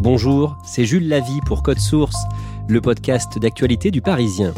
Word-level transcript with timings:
Bonjour, 0.00 0.58
c'est 0.62 0.84
Jules 0.84 1.08
Lavie 1.08 1.40
pour 1.46 1.62
Code 1.62 1.78
Source, 1.78 2.16
le 2.68 2.82
podcast 2.82 3.38
d'actualité 3.38 3.90
du 3.90 4.02
Parisien. 4.02 4.52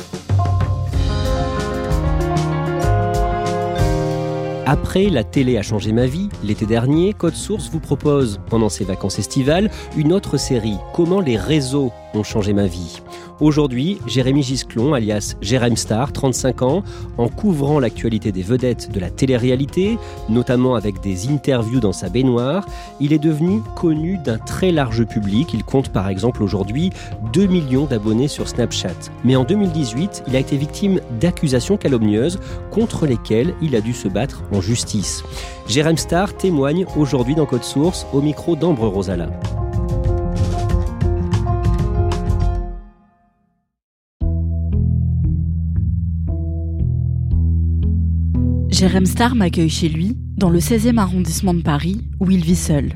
Après 4.66 5.08
La 5.08 5.24
télé 5.24 5.56
a 5.56 5.62
changé 5.62 5.92
ma 5.92 6.06
vie, 6.06 6.28
l'été 6.42 6.66
dernier, 6.66 7.14
Code 7.14 7.36
Source 7.36 7.70
vous 7.70 7.80
propose, 7.80 8.40
pendant 8.50 8.68
ses 8.68 8.84
vacances 8.84 9.18
estivales, 9.20 9.70
une 9.96 10.12
autre 10.12 10.36
série, 10.36 10.76
Comment 10.92 11.20
les 11.20 11.38
réseaux 11.38 11.92
ont 12.14 12.22
changé 12.22 12.52
ma 12.52 12.66
vie. 12.66 13.00
Aujourd'hui, 13.40 13.98
Jérémy 14.06 14.42
Gisclon, 14.42 14.94
alias 14.94 15.36
Jérém 15.40 15.76
Star, 15.76 16.12
35 16.12 16.62
ans, 16.62 16.82
en 17.18 17.28
couvrant 17.28 17.78
l'actualité 17.78 18.32
des 18.32 18.42
vedettes 18.42 18.90
de 18.90 18.98
la 18.98 19.10
télé-réalité, 19.10 19.96
notamment 20.28 20.74
avec 20.74 21.00
des 21.00 21.28
interviews 21.28 21.78
dans 21.78 21.92
sa 21.92 22.08
baignoire, 22.08 22.66
il 23.00 23.12
est 23.12 23.18
devenu 23.18 23.62
connu 23.76 24.18
d'un 24.18 24.38
très 24.38 24.72
large 24.72 25.04
public. 25.04 25.50
Il 25.54 25.62
compte 25.62 25.90
par 25.90 26.08
exemple 26.08 26.42
aujourd'hui 26.42 26.90
2 27.32 27.46
millions 27.46 27.84
d'abonnés 27.84 28.28
sur 28.28 28.48
Snapchat. 28.48 29.10
Mais 29.24 29.36
en 29.36 29.44
2018, 29.44 30.24
il 30.26 30.34
a 30.34 30.40
été 30.40 30.56
victime 30.56 31.00
d'accusations 31.20 31.76
calomnieuses 31.76 32.40
contre 32.70 33.06
lesquelles 33.06 33.54
il 33.62 33.76
a 33.76 33.80
dû 33.80 33.92
se 33.92 34.08
battre 34.08 34.42
en 34.52 34.60
justice. 34.60 35.22
Jérém 35.68 35.96
Star 35.96 36.36
témoigne 36.36 36.86
aujourd'hui 36.96 37.34
dans 37.34 37.46
Code 37.46 37.64
Source 37.64 38.06
au 38.12 38.20
micro 38.20 38.56
d'Ambre 38.56 38.88
Rosala. 38.88 39.28
Jérém 48.78 49.06
Star 49.06 49.34
m'accueille 49.34 49.68
chez 49.68 49.88
lui, 49.88 50.16
dans 50.36 50.50
le 50.50 50.60
16e 50.60 50.98
arrondissement 50.98 51.52
de 51.52 51.62
Paris, 51.62 52.06
où 52.20 52.30
il 52.30 52.44
vit 52.44 52.54
seul. 52.54 52.92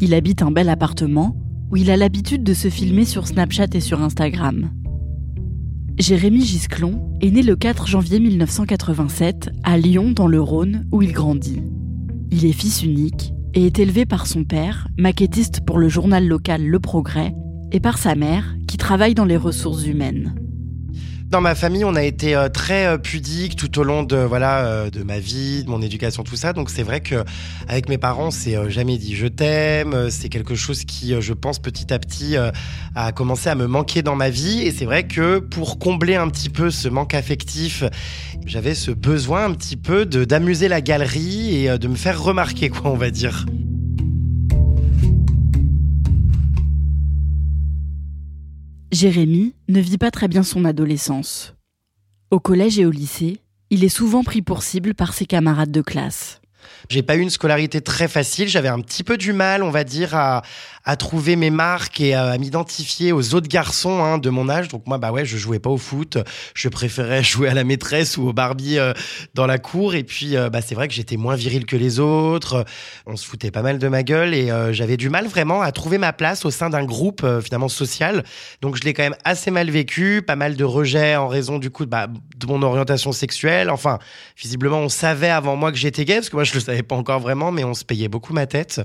Il 0.00 0.14
habite 0.14 0.40
un 0.40 0.52
bel 0.52 0.68
appartement 0.68 1.36
où 1.72 1.76
il 1.76 1.90
a 1.90 1.96
l'habitude 1.96 2.44
de 2.44 2.54
se 2.54 2.70
filmer 2.70 3.04
sur 3.04 3.26
Snapchat 3.26 3.66
et 3.74 3.80
sur 3.80 4.00
Instagram. 4.00 4.70
Jérémy 5.98 6.44
Gisclon 6.44 7.12
est 7.20 7.32
né 7.32 7.42
le 7.42 7.56
4 7.56 7.88
janvier 7.88 8.20
1987 8.20 9.50
à 9.64 9.78
Lyon 9.78 10.12
dans 10.12 10.28
le 10.28 10.40
Rhône 10.40 10.86
où 10.92 11.02
il 11.02 11.10
grandit. 11.10 11.64
Il 12.30 12.44
est 12.44 12.52
fils 12.52 12.84
unique 12.84 13.34
et 13.52 13.66
est 13.66 13.80
élevé 13.80 14.06
par 14.06 14.28
son 14.28 14.44
père, 14.44 14.86
maquettiste 14.96 15.62
pour 15.66 15.78
le 15.78 15.88
journal 15.88 16.24
local 16.24 16.64
Le 16.64 16.78
Progrès, 16.78 17.34
et 17.72 17.80
par 17.80 17.98
sa 17.98 18.14
mère 18.14 18.54
qui 18.68 18.76
travaille 18.76 19.14
dans 19.14 19.24
les 19.24 19.36
ressources 19.36 19.88
humaines. 19.88 20.36
Dans 21.30 21.40
ma 21.40 21.54
famille, 21.54 21.84
on 21.84 21.94
a 21.94 22.02
été 22.02 22.36
euh, 22.36 22.48
très 22.48 22.86
euh, 22.86 22.98
pudique 22.98 23.56
tout 23.56 23.78
au 23.78 23.82
long 23.82 24.02
de 24.02 24.16
voilà 24.16 24.66
euh, 24.66 24.90
de 24.90 25.02
ma 25.02 25.18
vie, 25.18 25.64
de 25.64 25.70
mon 25.70 25.80
éducation, 25.80 26.22
tout 26.22 26.36
ça. 26.36 26.52
Donc 26.52 26.70
c'est 26.70 26.82
vrai 26.82 27.00
que 27.00 27.24
avec 27.66 27.88
mes 27.88 27.98
parents, 27.98 28.30
c'est 28.30 28.70
jamais 28.70 28.98
dit 28.98 29.16
je 29.16 29.26
t'aime. 29.26 30.10
C'est 30.10 30.28
quelque 30.28 30.54
chose 30.54 30.84
qui, 30.84 31.20
je 31.20 31.32
pense, 31.32 31.58
petit 31.58 31.92
à 31.92 31.98
petit, 31.98 32.36
a 32.94 33.12
commencé 33.12 33.48
à 33.48 33.54
me 33.54 33.66
manquer 33.66 34.02
dans 34.02 34.16
ma 34.16 34.30
vie. 34.30 34.62
Et 34.62 34.70
c'est 34.70 34.84
vrai 34.84 35.06
que 35.06 35.38
pour 35.38 35.78
combler 35.78 36.14
un 36.14 36.28
petit 36.28 36.50
peu 36.50 36.70
ce 36.70 36.88
manque 36.88 37.14
affectif, 37.14 37.84
j'avais 38.46 38.74
ce 38.74 38.90
besoin 38.90 39.46
un 39.46 39.54
petit 39.54 39.76
peu 39.76 40.06
de 40.06 40.24
d'amuser 40.24 40.68
la 40.68 40.80
galerie 40.80 41.64
et 41.64 41.78
de 41.78 41.88
me 41.88 41.96
faire 41.96 42.22
remarquer, 42.22 42.68
quoi, 42.68 42.90
on 42.90 42.96
va 42.96 43.10
dire. 43.10 43.46
Jérémy 48.94 49.54
ne 49.66 49.80
vit 49.80 49.98
pas 49.98 50.12
très 50.12 50.28
bien 50.28 50.44
son 50.44 50.64
adolescence. 50.64 51.56
Au 52.30 52.38
collège 52.38 52.78
et 52.78 52.86
au 52.86 52.92
lycée, 52.92 53.40
il 53.70 53.82
est 53.82 53.88
souvent 53.88 54.22
pris 54.22 54.40
pour 54.40 54.62
cible 54.62 54.94
par 54.94 55.14
ses 55.14 55.26
camarades 55.26 55.72
de 55.72 55.82
classe. 55.82 56.40
J'ai 56.88 57.02
pas 57.02 57.16
eu 57.16 57.20
une 57.20 57.30
scolarité 57.30 57.80
très 57.80 58.08
facile. 58.08 58.48
J'avais 58.48 58.68
un 58.68 58.80
petit 58.80 59.04
peu 59.04 59.16
du 59.16 59.32
mal, 59.32 59.62
on 59.62 59.70
va 59.70 59.84
dire, 59.84 60.14
à, 60.14 60.42
à 60.84 60.96
trouver 60.96 61.36
mes 61.36 61.50
marques 61.50 62.00
et 62.00 62.14
à, 62.14 62.36
m'identifier 62.36 63.12
aux 63.12 63.34
autres 63.34 63.48
garçons 63.48 64.02
hein, 64.04 64.18
de 64.18 64.28
mon 64.30 64.48
âge. 64.48 64.68
Donc 64.68 64.86
moi, 64.86 64.98
bah 64.98 65.12
ouais, 65.12 65.24
je 65.24 65.36
jouais 65.36 65.58
pas 65.58 65.70
au 65.70 65.78
foot. 65.78 66.18
Je 66.54 66.68
préférais 66.68 67.22
jouer 67.22 67.48
à 67.48 67.54
la 67.54 67.64
maîtresse 67.64 68.16
ou 68.16 68.28
au 68.28 68.32
Barbie 68.32 68.78
euh, 68.78 68.92
dans 69.34 69.46
la 69.46 69.58
cour. 69.58 69.94
Et 69.94 70.04
puis, 70.04 70.36
euh, 70.36 70.50
bah 70.50 70.60
c'est 70.60 70.74
vrai 70.74 70.88
que 70.88 70.94
j'étais 70.94 71.16
moins 71.16 71.36
viril 71.36 71.64
que 71.64 71.76
les 71.76 72.00
autres. 72.00 72.64
On 73.06 73.16
se 73.16 73.26
foutait 73.26 73.50
pas 73.50 73.62
mal 73.62 73.78
de 73.78 73.88
ma 73.88 74.02
gueule 74.02 74.34
et 74.34 74.50
euh, 74.50 74.72
j'avais 74.72 74.96
du 74.96 75.08
mal 75.08 75.26
vraiment 75.26 75.62
à 75.62 75.72
trouver 75.72 75.98
ma 75.98 76.12
place 76.12 76.44
au 76.44 76.50
sein 76.50 76.68
d'un 76.68 76.84
groupe 76.84 77.26
finalement 77.42 77.68
social. 77.68 78.24
Donc 78.60 78.76
je 78.76 78.82
l'ai 78.82 78.92
quand 78.92 79.02
même 79.02 79.16
assez 79.24 79.50
mal 79.50 79.70
vécu, 79.70 80.22
pas 80.26 80.36
mal 80.36 80.56
de 80.56 80.64
rejets 80.64 81.16
en 81.16 81.28
raison 81.28 81.58
du 81.58 81.70
coup 81.70 81.86
bah, 81.86 82.08
de 82.08 82.46
mon 82.46 82.62
orientation 82.62 83.12
sexuelle. 83.12 83.70
Enfin, 83.70 83.98
visiblement, 84.36 84.80
on 84.80 84.88
savait 84.88 85.30
avant 85.30 85.56
moi 85.56 85.72
que 85.72 85.78
j'étais 85.78 86.04
gay 86.04 86.16
parce 86.16 86.28
que 86.28 86.36
moi 86.36 86.44
je 86.44 86.52
le 86.58 86.64
savais 86.64 86.82
pas 86.82 86.96
encore 86.96 87.20
vraiment, 87.20 87.52
mais 87.52 87.64
on 87.64 87.74
se 87.74 87.84
payait 87.84 88.08
beaucoup 88.08 88.32
ma 88.32 88.46
tête. 88.46 88.80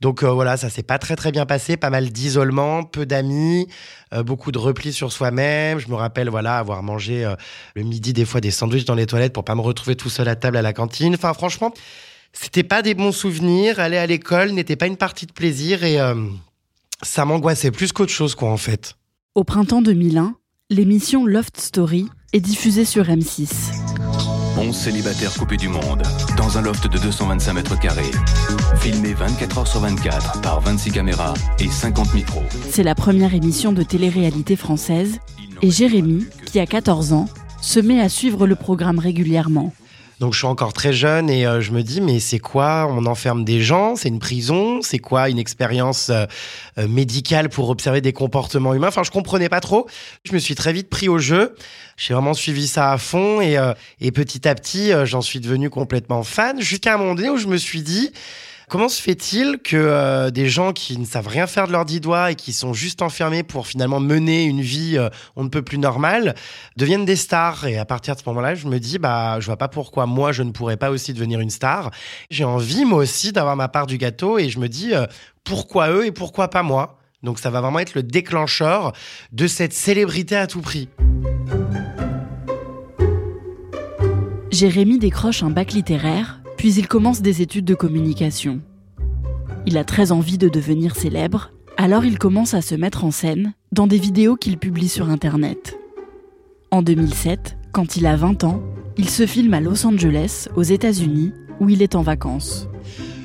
Donc 0.00 0.22
voilà, 0.22 0.56
ça 0.56 0.70
s'est 0.70 0.82
pas 0.82 0.98
très 0.98 1.16
très 1.16 1.32
bien 1.32 1.46
passé, 1.46 1.76
pas 1.76 1.90
mal 1.90 2.10
d'isolement, 2.10 2.84
peu 2.84 3.06
d'amis, 3.06 3.68
euh, 4.14 4.22
beaucoup 4.22 4.52
de 4.52 4.58
repli 4.58 4.92
sur 4.92 5.12
soi-même. 5.12 5.78
Je 5.78 5.88
me 5.88 5.94
rappelle, 5.94 6.28
voilà, 6.28 6.58
avoir 6.58 6.82
mangé 6.82 7.24
euh, 7.24 7.34
le 7.74 7.82
midi 7.82 8.12
des 8.12 8.24
fois 8.24 8.40
des 8.40 8.50
sandwichs 8.50 8.84
dans 8.84 8.94
les 8.94 9.06
toilettes 9.06 9.32
pour 9.32 9.44
pas 9.44 9.54
me 9.54 9.60
retrouver 9.60 9.96
tout 9.96 10.08
seul 10.08 10.28
à 10.28 10.36
table 10.36 10.56
à 10.56 10.62
la 10.62 10.72
cantine. 10.72 11.14
Enfin, 11.14 11.34
franchement, 11.34 11.72
c'était 12.32 12.62
pas 12.62 12.82
des 12.82 12.94
bons 12.94 13.12
souvenirs. 13.12 13.80
Aller 13.80 13.96
à 13.96 14.06
l'école 14.06 14.52
n'était 14.52 14.76
pas 14.76 14.86
une 14.86 14.96
partie 14.96 15.26
de 15.26 15.32
plaisir 15.32 15.84
et 15.84 16.00
euh, 16.00 16.14
ça 17.02 17.24
m'angoissait 17.24 17.70
plus 17.70 17.92
qu'autre 17.92 18.12
chose, 18.12 18.34
quoi, 18.34 18.50
en 18.50 18.56
fait. 18.56 18.96
Au 19.34 19.42
printemps 19.42 19.82
2001, 19.82 20.36
l'émission 20.70 21.26
Loft 21.26 21.58
Story 21.58 22.08
est 22.32 22.40
diffusée 22.40 22.84
sur 22.84 23.04
M6. 23.04 23.93
11 24.56 24.74
célibataires 24.74 25.34
coupés 25.34 25.56
du 25.56 25.68
monde, 25.68 26.02
dans 26.36 26.58
un 26.58 26.62
loft 26.62 26.86
de 26.86 26.98
225 26.98 27.52
mètres 27.52 27.78
carrés. 27.78 28.10
Filmé 28.76 29.12
24 29.12 29.58
heures 29.58 29.66
sur 29.66 29.80
24 29.80 30.40
par 30.42 30.60
26 30.60 30.92
caméras 30.92 31.34
et 31.58 31.68
50 31.68 32.14
micros. 32.14 32.42
C'est 32.70 32.82
la 32.82 32.94
première 32.94 33.34
émission 33.34 33.72
de 33.72 33.82
télé-réalité 33.82 34.56
française 34.56 35.18
et 35.62 35.70
Jérémy, 35.70 36.26
qui 36.46 36.60
a 36.60 36.66
14 36.66 37.12
ans, 37.12 37.28
se 37.60 37.80
met 37.80 38.00
à 38.00 38.08
suivre 38.08 38.46
le 38.46 38.54
programme 38.54 38.98
régulièrement. 38.98 39.72
Donc 40.20 40.32
je 40.32 40.38
suis 40.38 40.46
encore 40.46 40.72
très 40.72 40.92
jeune 40.92 41.28
et 41.28 41.46
euh, 41.46 41.60
je 41.60 41.72
me 41.72 41.82
dis 41.82 42.00
mais 42.00 42.20
c'est 42.20 42.38
quoi? 42.38 42.86
On 42.88 43.06
enferme 43.06 43.44
des 43.44 43.60
gens, 43.62 43.96
c'est 43.96 44.08
une 44.08 44.20
prison, 44.20 44.80
c'est 44.82 44.98
quoi 44.98 45.28
une 45.28 45.38
expérience 45.38 46.10
euh, 46.10 46.26
euh, 46.78 46.86
médicale 46.86 47.48
pour 47.48 47.68
observer 47.68 48.00
des 48.00 48.12
comportements 48.12 48.74
humains? 48.74 48.88
Enfin 48.88 49.02
je 49.02 49.10
comprenais 49.10 49.48
pas 49.48 49.60
trop. 49.60 49.88
Je 50.24 50.32
me 50.32 50.38
suis 50.38 50.54
très 50.54 50.72
vite 50.72 50.88
pris 50.88 51.08
au 51.08 51.18
jeu. 51.18 51.54
J'ai 51.96 52.14
vraiment 52.14 52.34
suivi 52.34 52.66
ça 52.66 52.92
à 52.92 52.98
fond 52.98 53.40
et, 53.40 53.56
et 54.00 54.10
petit 54.10 54.48
à 54.48 54.54
petit 54.56 54.90
j'en 55.04 55.20
suis 55.20 55.38
devenu 55.38 55.70
complètement 55.70 56.24
fan 56.24 56.60
jusqu'à 56.60 56.94
un 56.94 56.98
moment 56.98 57.14
donné 57.14 57.30
où 57.30 57.36
je 57.36 57.46
me 57.46 57.56
suis 57.56 57.82
dit 57.82 58.10
Comment 58.68 58.88
se 58.88 59.00
fait-il 59.00 59.58
que 59.58 59.76
euh, 59.76 60.30
des 60.30 60.48
gens 60.48 60.72
qui 60.72 60.98
ne 60.98 61.04
savent 61.04 61.28
rien 61.28 61.46
faire 61.46 61.66
de 61.66 61.72
leurs 61.72 61.84
dix 61.84 62.00
doigts 62.00 62.30
et 62.30 62.34
qui 62.34 62.52
sont 62.52 62.72
juste 62.72 63.02
enfermés 63.02 63.42
pour 63.42 63.66
finalement 63.66 64.00
mener 64.00 64.44
une 64.44 64.62
vie 64.62 64.96
euh, 64.96 65.10
on 65.36 65.44
ne 65.44 65.48
peut 65.48 65.62
plus 65.62 65.78
normale 65.78 66.34
deviennent 66.76 67.04
des 67.04 67.16
stars? 67.16 67.66
Et 67.66 67.76
à 67.76 67.84
partir 67.84 68.14
de 68.14 68.20
ce 68.20 68.24
moment-là, 68.28 68.54
je 68.54 68.66
me 68.66 68.78
dis 68.78 68.98
bah 68.98 69.38
je 69.40 69.46
vois 69.46 69.58
pas 69.58 69.68
pourquoi 69.68 70.06
moi 70.06 70.32
je 70.32 70.42
ne 70.42 70.50
pourrais 70.50 70.78
pas 70.78 70.90
aussi 70.90 71.12
devenir 71.12 71.40
une 71.40 71.50
star. 71.50 71.90
J'ai 72.30 72.44
envie 72.44 72.84
moi 72.84 72.98
aussi 72.98 73.32
d'avoir 73.32 73.56
ma 73.56 73.68
part 73.68 73.86
du 73.86 73.98
gâteau 73.98 74.38
et 74.38 74.48
je 74.48 74.58
me 74.58 74.68
dis 74.68 74.94
euh, 74.94 75.06
pourquoi 75.44 75.90
eux 75.90 76.06
et 76.06 76.12
pourquoi 76.12 76.48
pas 76.48 76.62
moi? 76.62 76.98
Donc 77.22 77.38
ça 77.38 77.50
va 77.50 77.60
vraiment 77.60 77.80
être 77.80 77.94
le 77.94 78.02
déclencheur 78.02 78.92
de 79.32 79.46
cette 79.46 79.72
célébrité 79.72 80.36
à 80.36 80.46
tout 80.46 80.60
prix. 80.60 80.88
Jérémy 84.50 84.98
décroche 84.98 85.42
un 85.42 85.50
bac 85.50 85.72
littéraire 85.72 86.40
puis 86.64 86.76
il 86.76 86.88
commence 86.88 87.20
des 87.20 87.42
études 87.42 87.66
de 87.66 87.74
communication. 87.74 88.62
Il 89.66 89.76
a 89.76 89.84
très 89.84 90.12
envie 90.12 90.38
de 90.38 90.48
devenir 90.48 90.96
célèbre, 90.96 91.52
alors 91.76 92.06
il 92.06 92.18
commence 92.18 92.54
à 92.54 92.62
se 92.62 92.74
mettre 92.74 93.04
en 93.04 93.10
scène 93.10 93.52
dans 93.70 93.86
des 93.86 93.98
vidéos 93.98 94.36
qu'il 94.36 94.56
publie 94.56 94.88
sur 94.88 95.10
Internet. 95.10 95.78
En 96.70 96.80
2007, 96.80 97.58
quand 97.70 97.96
il 97.98 98.06
a 98.06 98.16
20 98.16 98.44
ans, 98.44 98.62
il 98.96 99.10
se 99.10 99.26
filme 99.26 99.52
à 99.52 99.60
Los 99.60 99.84
Angeles, 99.84 100.48
aux 100.56 100.62
États-Unis, 100.62 101.34
où 101.60 101.68
il 101.68 101.82
est 101.82 101.96
en 101.96 102.00
vacances. 102.00 102.66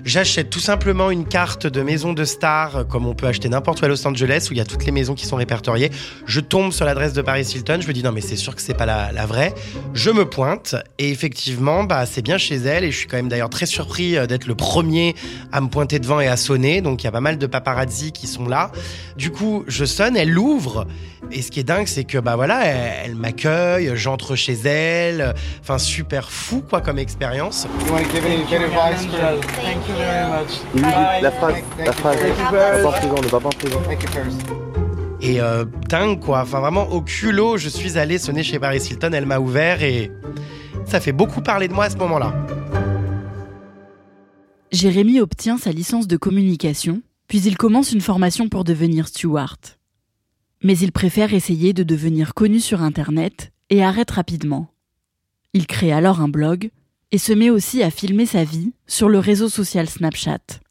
J'achète 0.06 0.50
tout 0.50 0.60
simplement 0.60 1.12
une 1.12 1.25
carte 1.25 1.68
de 1.68 1.81
maison 1.81 2.13
de 2.13 2.24
stars, 2.24 2.78
euh, 2.78 2.84
comme 2.84 3.06
on 3.06 3.13
peut 3.13 3.28
acheter 3.28 3.50
n'importe 3.50 3.81
où 3.81 3.86
à 3.86 3.88
Los 3.88 4.06
Angeles, 4.07 4.48
où 4.50 4.54
il 4.54 4.57
y 4.57 4.62
a 4.62 4.66
toutes 4.66 4.86
les 4.86 4.92
maisons 4.92 5.13
qui 5.13 5.25
sont 5.25 5.36
répertoriées. 5.36 5.92
Je 6.25 6.40
tombe 6.40 6.72
sur 6.72 6.86
l'adresse 6.86 7.13
de 7.13 7.22
Paris 7.22 7.44
Hilton, 7.44 7.80
je 7.81 7.88
me 7.88 7.94
dis 7.94 8.04
non 8.04 8.12
mais 8.12 8.22
c'est 8.22 8.36
sûr 8.36 8.56
que 8.56 8.62
c'est 8.62 8.74
pas 8.74 8.86
la, 8.86 9.12
la, 9.12 9.25
vraie. 9.25 9.54
Je 9.94 10.10
me 10.10 10.25
pointe 10.25 10.75
et 10.98 11.12
effectivement, 11.12 11.84
bah 11.84 12.06
c'est 12.06 12.22
bien 12.22 12.38
chez 12.38 12.56
elle 12.56 12.84
et 12.84 12.92
je 12.92 12.98
suis 12.98 13.07
quand 13.07 13.18
même 13.18 13.30
d'ailleurs 13.30 13.50
très 13.50 13.66
surpris 13.66 14.18
euh, 14.18 14.25
d'être 14.25 14.48
le 14.48 14.56
premier 14.56 15.16
à 15.51 15.62
me 15.62 15.68
pointer 15.68 16.00
devant 16.00 16.19
et 16.19 16.28
à 16.28 16.38
sonner. 16.38 16.81
Donc 16.81 17.04
il 17.04 17.06
y 17.06 17.10
a 17.10 17.12
pas 17.12 17.22
mal 17.22 17.38
de 17.38 17.48
paparazzi 17.48 18.12
qui 18.12 18.28
sont 18.28 18.48
là. 18.48 18.72
Du 19.18 19.31
coup, 19.31 19.63
je 19.68 19.86
sonne, 19.86 20.16
elle 20.16 20.31
l'ouvre 20.31 20.88
et 21.31 21.42
ce 21.42 21.51
qui 21.51 21.60
est 21.60 21.63
dingue, 21.63 21.88
c'est 21.88 22.06
que 22.06 22.18
bah 22.18 22.36
voilà, 22.36 22.66
elle, 22.66 22.94
elle 23.06 23.16
m'accueille, 23.16 23.92
j'entre 23.96 24.36
chez 24.36 24.54
elle. 24.66 25.36
Enfin 25.62 25.78
super 25.78 26.31
fou 26.31 26.63
quoi 26.68 26.81
comme 26.81 27.00
expérience. 27.00 27.68
Oui, 30.75 30.81
la 30.81 31.31
phrase, 31.31 31.56
la 31.86 31.91
phrase. 31.91 32.18
Pas 32.51 32.86
en 32.86 32.91
prison, 32.91 33.15
ne 33.21 33.27
va 33.27 33.39
pas 33.39 33.47
en 33.47 33.51
prison. 33.51 33.80
Et 35.21 35.41
euh, 35.41 35.65
dingue 35.89 36.19
quoi, 36.19 36.41
enfin 36.41 36.62
vraiment 36.62 36.88
au 36.91 37.01
culot, 37.01 37.57
je 37.57 37.68
suis 37.68 37.97
allé 37.97 38.18
sonner 38.18 38.44
chez 38.44 38.57
Paris 38.57 38.80
Hilton, 38.89 39.12
elle 39.13 39.25
m'a 39.25 39.39
ouvert 39.39 39.83
et 39.83 40.12
ça 40.86 41.00
fait 41.01 41.12
beaucoup 41.12 41.41
parler 41.41 41.68
de 41.68 41.74
moi 41.74 41.86
à 41.86 41.89
ce 41.89 41.97
moment-là. 41.97 42.33
Jérémy 44.71 45.19
obtient 45.19 45.57
sa 45.57 45.71
licence 45.71 46.07
de 46.07 46.15
communication, 46.15 47.01
puis 47.27 47.41
il 47.41 47.57
commence 47.57 47.91
une 47.91 48.01
formation 48.01 48.47
pour 48.47 48.63
devenir 48.63 49.07
steward. 49.07 49.59
Mais 50.63 50.77
il 50.77 50.91
préfère 50.91 51.33
essayer 51.33 51.74
de 51.74 51.83
devenir 51.83 52.33
connu 52.33 52.59
sur 52.59 52.81
Internet 52.81 53.51
et 53.69 53.83
arrête 53.83 54.12
rapidement. 54.12 54.68
Il 55.53 55.68
crée 55.68 55.91
alors 55.91 56.21
un 56.21 56.27
blog 56.27 56.69
et 57.11 57.17
se 57.17 57.33
met 57.33 57.50
aussi 57.50 57.83
à 57.83 57.91
filmer 57.91 58.25
sa 58.25 58.44
vie 58.44 58.73
sur 58.88 59.09
le 59.09 59.19
réseau 59.19 59.50
social 59.50 59.89
Snapchat. 59.89 60.61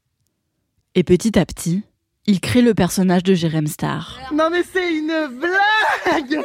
Et 0.95 1.03
petit 1.03 1.37
à 1.37 1.45
petit, 1.45 1.83
il 2.25 2.39
crée 2.39 2.61
le 2.61 2.73
personnage 2.73 3.23
de 3.23 3.33
Jérém 3.33 3.67
Star. 3.67 4.19
Non 4.33 4.49
mais 4.49 4.63
c'est 4.63 4.93
une 4.93 5.27
blague 5.39 6.43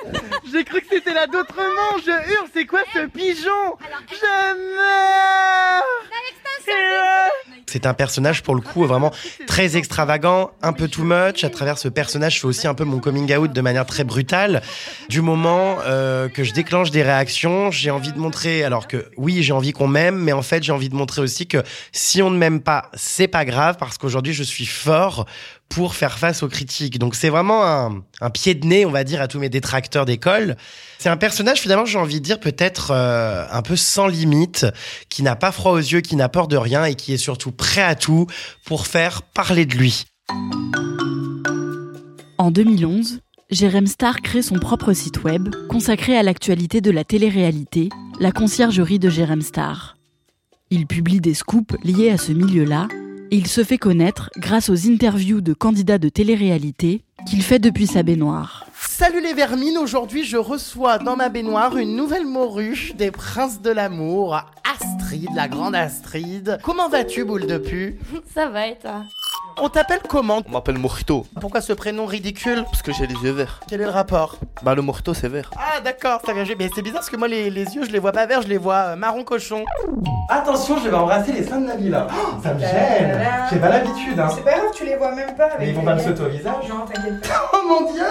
J'ai 0.50 0.64
cru 0.64 0.80
que 0.80 0.86
c'était 0.90 1.14
la 1.14 1.26
d'Autrement, 1.26 1.98
je 2.04 2.10
hurle, 2.10 2.48
c'est 2.52 2.66
quoi 2.66 2.80
ce 2.92 3.06
pigeon? 3.06 3.76
Je 4.10 4.76
meurs 4.76 5.84
c'est 7.74 7.86
un 7.86 7.94
personnage 7.94 8.44
pour 8.44 8.54
le 8.54 8.60
coup 8.60 8.86
vraiment 8.86 9.10
très 9.48 9.76
extravagant, 9.76 10.52
un 10.62 10.72
peu 10.72 10.86
too 10.86 11.02
much. 11.02 11.42
À 11.42 11.50
travers 11.50 11.76
ce 11.76 11.88
personnage, 11.88 12.36
je 12.36 12.40
fais 12.40 12.46
aussi 12.46 12.68
un 12.68 12.74
peu 12.74 12.84
mon 12.84 13.00
coming 13.00 13.34
out 13.34 13.52
de 13.52 13.60
manière 13.60 13.84
très 13.84 14.04
brutale. 14.04 14.62
Du 15.08 15.22
moment 15.22 15.78
euh, 15.84 16.28
que 16.28 16.44
je 16.44 16.52
déclenche 16.52 16.92
des 16.92 17.02
réactions, 17.02 17.72
j'ai 17.72 17.90
envie 17.90 18.12
de 18.12 18.18
montrer, 18.18 18.62
alors 18.62 18.86
que 18.86 19.10
oui, 19.16 19.42
j'ai 19.42 19.52
envie 19.52 19.72
qu'on 19.72 19.88
m'aime, 19.88 20.16
mais 20.16 20.32
en 20.32 20.42
fait, 20.42 20.62
j'ai 20.62 20.70
envie 20.70 20.88
de 20.88 20.94
montrer 20.94 21.20
aussi 21.20 21.48
que 21.48 21.64
si 21.90 22.22
on 22.22 22.30
ne 22.30 22.38
m'aime 22.38 22.60
pas, 22.60 22.90
c'est 22.94 23.26
pas 23.26 23.44
grave 23.44 23.76
parce 23.76 23.98
qu'aujourd'hui, 23.98 24.34
je 24.34 24.44
suis 24.44 24.66
fort 24.66 25.26
pour 25.68 25.96
faire 25.96 26.18
face 26.18 26.44
aux 26.44 26.48
critiques. 26.48 27.00
Donc 27.00 27.16
c'est 27.16 27.30
vraiment 27.30 27.66
un, 27.66 28.04
un, 28.20 28.30
pied 28.30 28.54
de 28.54 28.64
nez, 28.64 28.86
on 28.86 28.92
va 28.92 29.02
dire, 29.02 29.20
à 29.20 29.26
tous 29.26 29.40
mes 29.40 29.48
détracteurs 29.48 30.04
d'école. 30.04 30.56
C'est 31.04 31.10
un 31.10 31.18
personnage, 31.18 31.60
finalement, 31.60 31.84
j'ai 31.84 31.98
envie 31.98 32.18
de 32.18 32.24
dire, 32.24 32.40
peut-être 32.40 32.90
euh, 32.90 33.44
un 33.50 33.60
peu 33.60 33.76
sans 33.76 34.06
limite, 34.06 34.64
qui 35.10 35.22
n'a 35.22 35.36
pas 35.36 35.52
froid 35.52 35.72
aux 35.72 35.76
yeux, 35.76 36.00
qui 36.00 36.16
n'a 36.16 36.30
peur 36.30 36.48
de 36.48 36.56
rien 36.56 36.86
et 36.86 36.94
qui 36.94 37.12
est 37.12 37.18
surtout 37.18 37.52
prêt 37.52 37.82
à 37.82 37.94
tout 37.94 38.26
pour 38.64 38.86
faire 38.86 39.20
parler 39.20 39.66
de 39.66 39.74
lui. 39.74 40.06
En 42.38 42.50
2011, 42.50 43.20
Jérém 43.50 43.86
Star 43.86 44.22
crée 44.22 44.40
son 44.40 44.58
propre 44.58 44.94
site 44.94 45.24
web 45.24 45.54
consacré 45.68 46.16
à 46.16 46.22
l'actualité 46.22 46.80
de 46.80 46.90
la 46.90 47.04
télé-réalité, 47.04 47.90
la 48.18 48.32
conciergerie 48.32 48.98
de 48.98 49.10
Jérém 49.10 49.42
Star. 49.42 49.98
Il 50.70 50.86
publie 50.86 51.20
des 51.20 51.34
scoops 51.34 51.76
liés 51.84 52.08
à 52.08 52.16
ce 52.16 52.32
milieu-là 52.32 52.88
et 53.30 53.36
il 53.36 53.46
se 53.46 53.62
fait 53.62 53.76
connaître 53.76 54.30
grâce 54.38 54.70
aux 54.70 54.88
interviews 54.88 55.42
de 55.42 55.52
candidats 55.52 55.98
de 55.98 56.08
télé-réalité 56.08 57.04
qu'il 57.28 57.42
fait 57.42 57.58
depuis 57.58 57.88
sa 57.88 58.02
baignoire. 58.02 58.63
Salut 58.96 59.20
les 59.20 59.34
vermines, 59.34 59.76
aujourd'hui 59.76 60.22
je 60.22 60.36
reçois 60.36 60.98
dans 60.98 61.16
ma 61.16 61.28
baignoire 61.28 61.76
une 61.76 61.96
nouvelle 61.96 62.26
morue 62.26 62.92
des 62.94 63.10
princes 63.10 63.60
de 63.60 63.72
l'amour, 63.72 64.40
Astrid, 64.72 65.30
la 65.34 65.48
grande 65.48 65.74
Astrid. 65.74 66.60
Comment 66.62 66.88
vas-tu, 66.88 67.24
boule 67.24 67.48
de 67.48 67.58
pu? 67.58 67.98
Ça 68.32 68.48
va 68.48 68.68
et 68.68 68.78
toi? 68.78 69.02
On 69.60 69.68
t'appelle 69.68 69.98
comment? 70.08 70.42
On 70.46 70.52
m'appelle 70.52 70.78
Mojito. 70.78 71.26
Pourquoi 71.40 71.60
ce 71.60 71.72
prénom 71.72 72.06
ridicule? 72.06 72.62
Parce 72.70 72.82
que 72.82 72.92
j'ai 72.92 73.08
les 73.08 73.16
yeux 73.16 73.32
verts. 73.32 73.62
Quel 73.66 73.80
est 73.80 73.84
le 73.84 73.90
rapport? 73.90 74.36
Bah 74.62 74.76
le 74.76 74.82
Mojito 74.82 75.12
c'est 75.12 75.28
vert. 75.28 75.50
Ah 75.56 75.80
d'accord, 75.80 76.20
ça 76.24 76.32
vient. 76.32 76.44
Mais 76.56 76.70
c'est 76.72 76.82
bizarre 76.82 77.00
parce 77.00 77.10
que 77.10 77.16
moi 77.16 77.26
les, 77.26 77.50
les, 77.50 77.74
yeux 77.74 77.84
je 77.84 77.90
les 77.90 77.98
vois 77.98 78.12
pas 78.12 78.26
verts, 78.26 78.42
je 78.42 78.48
les 78.48 78.58
vois 78.58 78.92
euh, 78.92 78.96
marron 78.96 79.24
cochon. 79.24 79.64
Attention, 80.28 80.78
je 80.78 80.88
vais 80.88 80.94
embrasser 80.94 81.32
les 81.32 81.42
seins 81.42 81.60
de 81.60 81.66
Nabila. 81.66 82.06
Oh, 82.12 82.36
ça 82.44 82.54
me 82.54 82.60
gêne. 82.60 83.20
J'ai 83.50 83.58
pas 83.58 83.70
l'habitude. 83.70 84.20
Hein. 84.20 84.28
C'est 84.32 84.44
pas 84.44 84.52
grave, 84.52 84.70
tu 84.72 84.84
les 84.84 84.94
vois 84.94 85.12
même 85.16 85.34
pas. 85.34 85.46
Avec 85.46 85.58
Mais 85.58 85.68
ils 85.70 85.74
vont 85.74 85.84
pas 85.84 85.96
me 85.96 86.00
sauter 86.00 86.22
au 86.22 86.28
visage. 86.28 86.68
Non, 86.68 86.86
t'inquiète 86.86 87.26
pas. 87.26 87.50
Oh 87.54 87.66
mon 87.66 87.92
dieu 87.92 88.04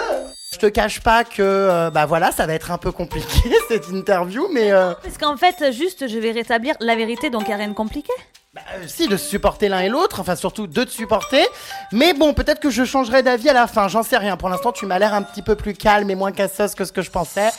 je 0.54 0.60
te 0.60 0.68
cache 0.68 1.02
pas 1.02 1.24
que 1.24 1.42
euh, 1.42 1.90
bah 1.90 2.06
voilà, 2.06 2.32
ça 2.32 2.46
va 2.46 2.54
être 2.54 2.72
un 2.72 2.78
peu 2.78 2.92
compliqué 2.92 3.52
cette 3.68 3.90
interview, 3.90 4.48
mais 4.54 4.72
euh... 4.72 4.94
Parce 5.02 5.18
qu'en 5.18 5.36
fait, 5.36 5.72
juste, 5.72 6.08
je 6.08 6.20
vais 6.20 6.32
rétablir 6.32 6.76
la 6.80 6.96
vérité, 6.96 7.30
donc 7.30 7.50
y 7.50 7.52
a 7.52 7.58
rien 7.58 7.68
de 7.68 7.74
compliqué. 7.74 8.14
Bah, 8.54 8.62
euh, 8.76 8.84
si, 8.86 9.08
de 9.08 9.18
se 9.18 9.28
supporter 9.28 9.68
l'un 9.68 9.80
et 9.80 9.90
l'autre, 9.90 10.20
enfin 10.20 10.36
surtout 10.36 10.68
de 10.68 10.84
te 10.84 10.92
supporter. 10.92 11.44
Mais 11.92 12.14
bon, 12.14 12.36
peut-être 12.36 12.60
que 12.60 12.70
je 12.70 12.86
changerai 12.86 13.24
d'avis 13.24 13.50
à 13.50 13.54
la 13.54 13.66
fin, 13.66 13.88
j'en 13.88 14.04
sais 14.04 14.18
rien. 14.18 14.38
Pour 14.38 14.50
l'instant, 14.50 14.72
tu 14.72 14.86
m'as 14.86 15.00
l'air 15.00 15.16
un 15.16 15.24
petit 15.24 15.42
peu 15.42 15.56
plus 15.56 15.74
calme 15.74 16.10
et 16.12 16.16
moins 16.16 16.32
casseuse 16.32 16.76
que 16.76 16.86
ce 16.86 16.92
que 16.92 17.02
je 17.02 17.10
pensais. 17.10 17.50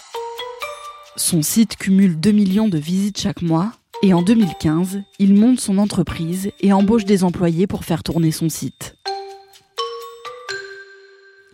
Son 1.16 1.42
site 1.42 1.76
cumule 1.76 2.18
2 2.18 2.30
millions 2.30 2.68
de 2.68 2.78
visites 2.78 3.20
chaque 3.20 3.42
mois. 3.42 3.72
Et 4.02 4.14
en 4.14 4.22
2015, 4.22 5.00
il 5.18 5.34
monte 5.34 5.58
son 5.58 5.78
entreprise 5.78 6.50
et 6.60 6.72
embauche 6.72 7.04
des 7.04 7.24
employés 7.24 7.66
pour 7.66 7.84
faire 7.84 8.02
tourner 8.02 8.30
son 8.30 8.48
site. 8.48 8.96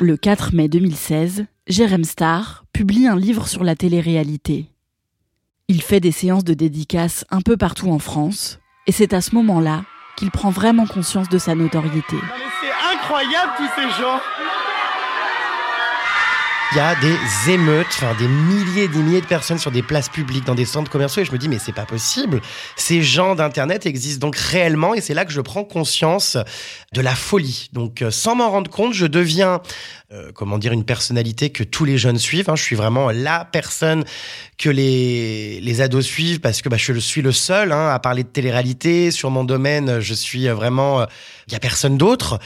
Le 0.03 0.17
4 0.17 0.55
mai 0.55 0.69
2016, 0.69 1.45
Jérém 1.67 2.05
Star 2.05 2.65
publie 2.73 3.07
un 3.07 3.17
livre 3.17 3.47
sur 3.47 3.63
la 3.63 3.77
télé-réalité. 3.77 4.65
Il 5.69 5.83
fait 5.83 6.01
des 6.01 6.11
séances 6.11 6.43
de 6.43 6.55
dédicaces 6.55 7.27
un 7.29 7.43
peu 7.43 7.59
partout 7.59 7.91
en 7.91 7.99
France, 7.99 8.61
et 8.87 8.93
c'est 8.93 9.13
à 9.13 9.21
ce 9.21 9.35
moment-là 9.35 9.83
qu'il 10.17 10.31
prend 10.31 10.49
vraiment 10.49 10.87
conscience 10.87 11.29
de 11.29 11.37
sa 11.37 11.55
notoriété. 11.55 12.17
C'est 12.63 12.97
incroyable 12.97 13.53
tous 13.59 13.69
ces 13.77 14.03
gens 14.03 14.21
il 16.73 16.77
y 16.77 16.81
a 16.81 16.95
des 16.95 17.53
émeutes, 17.53 17.89
enfin 17.91 18.15
des 18.15 18.29
milliers 18.29 18.85
et 18.85 18.89
des 18.89 19.01
milliers 19.01 19.21
de 19.21 19.27
personnes 19.27 19.59
sur 19.59 19.73
des 19.73 19.83
places 19.83 20.09
publiques, 20.09 20.45
dans 20.45 20.55
des 20.55 20.65
centres 20.65 20.91
commerciaux, 20.91 21.23
et 21.23 21.25
je 21.25 21.33
me 21.33 21.39
dis 21.39 21.49
mais 21.49 21.59
c'est 21.59 21.73
pas 21.73 21.85
possible. 21.85 22.41
Ces 22.77 23.03
gens 23.03 23.35
d'internet 23.35 23.87
existent 23.87 24.25
donc 24.25 24.37
réellement, 24.37 24.95
et 24.95 25.01
c'est 25.01 25.15
là 25.15 25.25
que 25.25 25.33
je 25.33 25.41
prends 25.41 25.65
conscience 25.65 26.37
de 26.93 27.01
la 27.01 27.17
folie. 27.17 27.71
Donc 27.73 28.03
euh, 28.03 28.13
sans 28.13 28.37
m'en 28.37 28.51
rendre 28.51 28.71
compte, 28.71 28.95
je 28.95 29.07
deviens 29.07 29.61
euh, 30.13 30.31
comment 30.33 30.59
dire 30.59 30.73
une 30.73 30.85
personnalité 30.85 31.51
que 31.51 31.65
tous 31.65 31.85
les 31.85 31.99
jeunes 31.99 32.19
suivent. 32.19 32.49
Hein. 32.49 32.57
Je 32.57 32.63
suis 32.63 32.77
vraiment 32.77 33.11
la 33.11 33.45
personne 33.45 34.05
que 34.57 34.71
les 34.71 35.61
les 35.61 35.81
ados 35.81 36.07
suivent 36.07 36.41
parce 36.41 36.63
que 36.63 36.69
bah, 36.69 36.77
je 36.77 36.93
suis 37.01 37.23
le 37.23 37.33
seul 37.33 37.73
hein, 37.73 37.89
à 37.89 37.99
parler 37.99 38.23
de 38.23 38.29
télé-réalité 38.29 39.11
sur 39.11 39.31
mon 39.31 39.43
domaine. 39.43 39.99
Je 39.99 40.15
suis 40.15 40.47
vraiment, 40.49 41.01
il 41.01 41.03
euh, 41.03 41.53
y 41.53 41.55
a 41.57 41.61
personne 41.61 41.99
d'autre. 41.99 42.39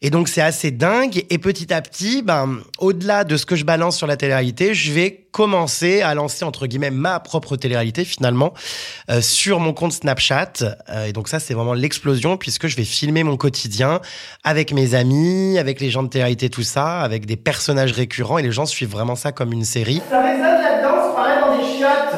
Et 0.00 0.10
donc 0.10 0.28
c'est 0.28 0.40
assez 0.40 0.70
dingue. 0.70 1.24
Et 1.28 1.38
petit 1.38 1.72
à 1.72 1.82
petit, 1.82 2.22
ben, 2.22 2.58
au-delà 2.78 3.24
de 3.24 3.36
ce 3.36 3.46
que 3.46 3.56
je 3.56 3.64
balance 3.64 3.96
sur 3.96 4.06
la 4.06 4.16
télé-réalité, 4.16 4.72
je 4.72 4.92
vais 4.92 5.26
commencer 5.32 6.02
à 6.02 6.14
lancer 6.14 6.44
entre 6.44 6.66
guillemets 6.66 6.90
ma 6.90 7.18
propre 7.18 7.56
télé-réalité 7.56 8.04
finalement 8.04 8.54
euh, 9.10 9.20
sur 9.20 9.58
mon 9.58 9.72
compte 9.72 9.92
Snapchat. 9.92 10.52
Euh, 10.88 11.06
et 11.06 11.12
donc 11.12 11.28
ça 11.28 11.40
c'est 11.40 11.52
vraiment 11.52 11.74
l'explosion 11.74 12.36
puisque 12.36 12.68
je 12.68 12.76
vais 12.76 12.84
filmer 12.84 13.24
mon 13.24 13.36
quotidien 13.36 14.00
avec 14.44 14.72
mes 14.72 14.94
amis, 14.94 15.58
avec 15.58 15.80
les 15.80 15.90
gens 15.90 16.04
de 16.04 16.08
télé-réalité, 16.08 16.48
tout 16.48 16.62
ça, 16.62 17.00
avec 17.00 17.26
des 17.26 17.36
personnages 17.36 17.92
récurrents 17.92 18.38
et 18.38 18.42
les 18.42 18.52
gens 18.52 18.66
suivent 18.66 18.90
vraiment 18.90 19.16
ça 19.16 19.32
comme 19.32 19.52
une 19.52 19.64
série. 19.64 20.00
Ça 20.08 20.22
résonne 20.22 20.42
là-dedans, 20.42 21.10
se 21.10 21.14
paraît 21.16 21.40
dans 21.40 21.56
des 21.56 21.76
chiottes. 21.76 22.14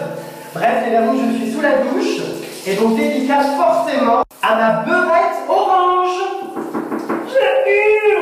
Bref, 0.54 0.82
évidemment, 0.82 1.14
je 1.14 1.42
suis 1.44 1.52
sous 1.52 1.60
la 1.62 1.78
douche 1.78 2.20
et 2.66 2.74
donc 2.74 2.96
dédicace 2.96 3.56
forcément 3.56 4.22
à 4.42 4.54
ma 4.54 4.70
beurette 4.84 5.48
orange. 5.48 6.39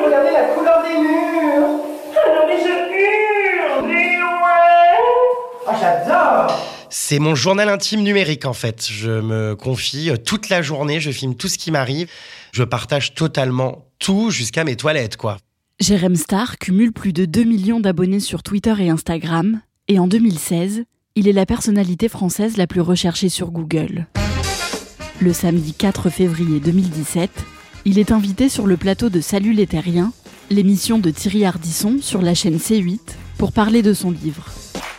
Regardez 0.08 0.32
la 0.32 0.54
couleur 0.54 0.82
des 0.82 0.98
murs 1.00 1.68
Non 1.68 2.46
mais 2.46 2.56
je 2.64 2.72
hurle 2.96 3.86
Mais 3.86 4.16
ouais 4.16 4.98
Oh 5.66 5.72
j'adore 5.78 6.86
C'est 6.88 7.18
mon 7.18 7.34
journal 7.34 7.68
intime 7.68 8.00
numérique 8.00 8.46
en 8.46 8.54
fait. 8.54 8.86
Je 8.90 9.10
me 9.20 9.54
confie 9.54 10.10
toute 10.24 10.48
la 10.48 10.62
journée, 10.62 10.98
je 10.98 11.10
filme 11.10 11.34
tout 11.34 11.48
ce 11.48 11.58
qui 11.58 11.70
m'arrive. 11.70 12.08
Je 12.52 12.64
partage 12.64 13.12
totalement 13.12 13.84
tout 13.98 14.30
jusqu'à 14.30 14.64
mes 14.64 14.76
toilettes 14.76 15.18
quoi. 15.18 15.36
Jérém 15.78 16.16
Star 16.16 16.56
cumule 16.56 16.92
plus 16.92 17.12
de 17.12 17.26
2 17.26 17.44
millions 17.44 17.80
d'abonnés 17.80 18.20
sur 18.20 18.42
Twitter 18.42 18.74
et 18.78 18.88
Instagram. 18.88 19.60
Et 19.88 19.98
en 19.98 20.06
2016, 20.06 20.84
il 21.16 21.28
est 21.28 21.32
la 21.32 21.44
personnalité 21.44 22.08
française 22.08 22.56
la 22.56 22.66
plus 22.66 22.80
recherchée 22.80 23.28
sur 23.28 23.50
Google. 23.50 24.06
Le 25.20 25.34
samedi 25.34 25.74
4 25.74 26.08
février 26.08 26.60
2017, 26.60 27.30
il 27.84 27.98
est 27.98 28.12
invité 28.12 28.48
sur 28.48 28.66
le 28.66 28.76
plateau 28.76 29.08
de 29.08 29.20
Salut 29.20 29.52
les 29.52 29.66
Terriens, 29.66 30.12
l'émission 30.50 30.98
de 30.98 31.10
Thierry 31.10 31.44
Ardisson 31.44 31.98
sur 32.00 32.22
la 32.22 32.34
chaîne 32.34 32.58
C8, 32.58 32.98
pour 33.38 33.52
parler 33.52 33.82
de 33.82 33.94
son 33.94 34.10
livre. 34.10 34.46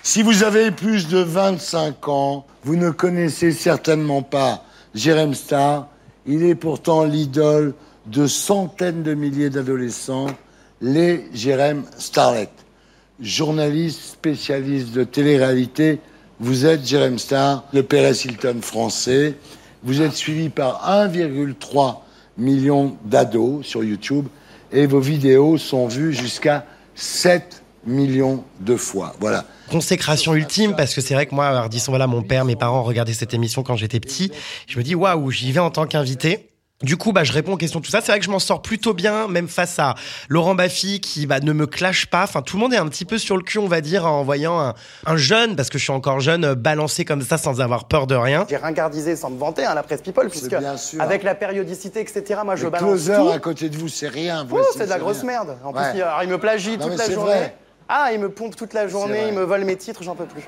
Si 0.03 0.23
vous 0.23 0.43
avez 0.43 0.71
plus 0.71 1.07
de 1.07 1.17
25 1.17 2.07
ans, 2.07 2.45
vous 2.63 2.75
ne 2.75 2.89
connaissez 2.89 3.51
certainement 3.51 4.21
pas 4.21 4.65
Jérém 4.95 5.33
Star. 5.33 5.87
Il 6.25 6.43
est 6.43 6.55
pourtant 6.55 7.03
l'idole 7.03 7.73
de 8.05 8.27
centaines 8.27 9.03
de 9.03 9.13
milliers 9.13 9.49
d'adolescents, 9.49 10.27
les 10.81 11.25
Jérém 11.33 11.83
Starlet. 11.97 12.49
Journaliste 13.19 14.01
spécialiste 14.01 14.91
de 14.93 15.03
télé-réalité, 15.03 15.99
vous 16.39 16.65
êtes 16.65 16.87
Jérém 16.87 17.19
Star, 17.19 17.65
le 17.73 17.83
Pérez 17.83 18.25
Hilton 18.25 18.59
français. 18.61 19.35
Vous 19.83 20.01
êtes 20.01 20.13
suivi 20.13 20.49
par 20.49 20.89
1,3 20.89 21.97
million 22.37 22.97
d'ados 23.05 23.65
sur 23.65 23.83
YouTube 23.83 24.27
et 24.71 24.85
vos 24.85 24.99
vidéos 24.99 25.57
sont 25.57 25.87
vues 25.87 26.13
jusqu'à 26.13 26.65
7 26.95 27.63
millions 27.85 28.43
de 28.59 28.75
fois. 28.75 29.15
Voilà. 29.19 29.45
Consécration 29.69 30.35
ultime 30.35 30.75
parce 30.75 30.93
que 30.93 31.01
c'est 31.01 31.13
vrai 31.13 31.25
que 31.25 31.35
moi, 31.35 31.47
Ardisson, 31.47 31.91
voilà, 31.91 32.07
mon 32.07 32.23
père, 32.23 32.45
mes 32.45 32.55
parents 32.55 32.83
regardaient 32.83 33.13
cette 33.13 33.33
émission 33.33 33.63
quand 33.63 33.75
j'étais 33.75 33.99
petit. 33.99 34.31
Je 34.67 34.77
me 34.77 34.83
dis 34.83 34.95
waouh, 34.95 35.31
j'y 35.31 35.51
vais 35.51 35.59
en 35.59 35.71
tant 35.71 35.85
qu'invité. 35.85 36.49
Du 36.81 36.95
coup, 36.95 37.11
bah, 37.11 37.25
je 37.25 37.33
réponds 37.33 37.53
aux 37.53 37.57
questions, 37.57 37.81
tout 37.81 37.91
ça. 37.91 37.99
C'est 37.99 38.13
vrai 38.13 38.19
que 38.19 38.25
je 38.25 38.31
m'en 38.31 38.39
sors 38.39 38.61
plutôt 38.61 38.93
bien, 38.93 39.27
même 39.27 39.49
face 39.49 39.79
à 39.79 39.95
Laurent 40.29 40.55
Baffy, 40.55 41.01
qui 41.01 41.25
bah, 41.27 41.41
ne 41.41 41.51
me 41.51 41.67
clash 41.67 42.05
pas. 42.05 42.23
Enfin, 42.23 42.41
tout 42.41 42.55
le 42.55 42.61
monde 42.61 42.73
est 42.73 42.77
un 42.77 42.87
petit 42.87 43.03
peu 43.03 43.17
sur 43.17 43.35
le 43.35 43.43
cul, 43.43 43.57
on 43.57 43.67
va 43.67 43.81
dire, 43.81 44.05
en 44.05 44.23
voyant 44.23 44.57
un, 44.61 44.75
un 45.05 45.17
jeune, 45.17 45.57
parce 45.57 45.69
que 45.69 45.77
je 45.77 45.83
suis 45.83 45.91
encore 45.91 46.21
jeune, 46.21 46.45
euh, 46.45 46.55
balancer 46.55 47.03
comme 47.03 47.21
ça 47.21 47.37
sans 47.37 47.59
avoir 47.59 47.83
peur 47.89 48.07
de 48.07 48.15
rien. 48.15 48.45
J'ai 48.49 48.55
ringardisé 48.55 49.17
sans 49.17 49.29
me 49.29 49.37
vanter 49.37 49.65
hein, 49.65 49.73
la 49.75 49.83
presse 49.83 50.01
People, 50.01 50.29
puisque 50.29 50.55
bien 50.57 50.77
sûr. 50.77 51.01
avec 51.01 51.23
la 51.23 51.35
périodicité, 51.35 51.99
etc., 51.99 52.39
moi 52.45 52.55
je 52.55 52.63
Le 52.63 52.69
balance 52.69 52.87
closer 52.89 53.15
tout. 53.15 53.29
à 53.29 53.39
côté 53.39 53.67
de 53.69 53.75
vous, 53.77 53.89
c'est 53.89 54.07
rien. 54.07 54.47
Oh, 54.49 54.61
c'est 54.73 54.85
de 54.85 54.89
la 54.89 54.99
grosse 54.99 55.17
rien. 55.19 55.25
merde. 55.27 55.57
En 55.65 55.73
Ouais. 55.73 55.89
plus, 55.91 55.99
il, 55.99 56.01
alors, 56.01 56.23
il 56.23 56.29
me 56.29 56.37
plagie 56.37 56.77
Non, 56.77 56.87
toute 56.87 56.97
la 56.97 57.09
journée. 57.11 57.29
vrai. 57.31 57.57
Ah, 57.89 58.11
il 58.13 58.21
me 58.21 58.29
pompe 58.29 58.55
toute 58.55 58.73
la 58.73 58.87
journée, 58.87 59.25
il 59.27 59.33
me 59.33 59.43
vole 59.43 59.65
mes 59.65 59.75
titres, 59.75 60.01
j'en 60.03 60.15
peux 60.15 60.25
plus. 60.27 60.47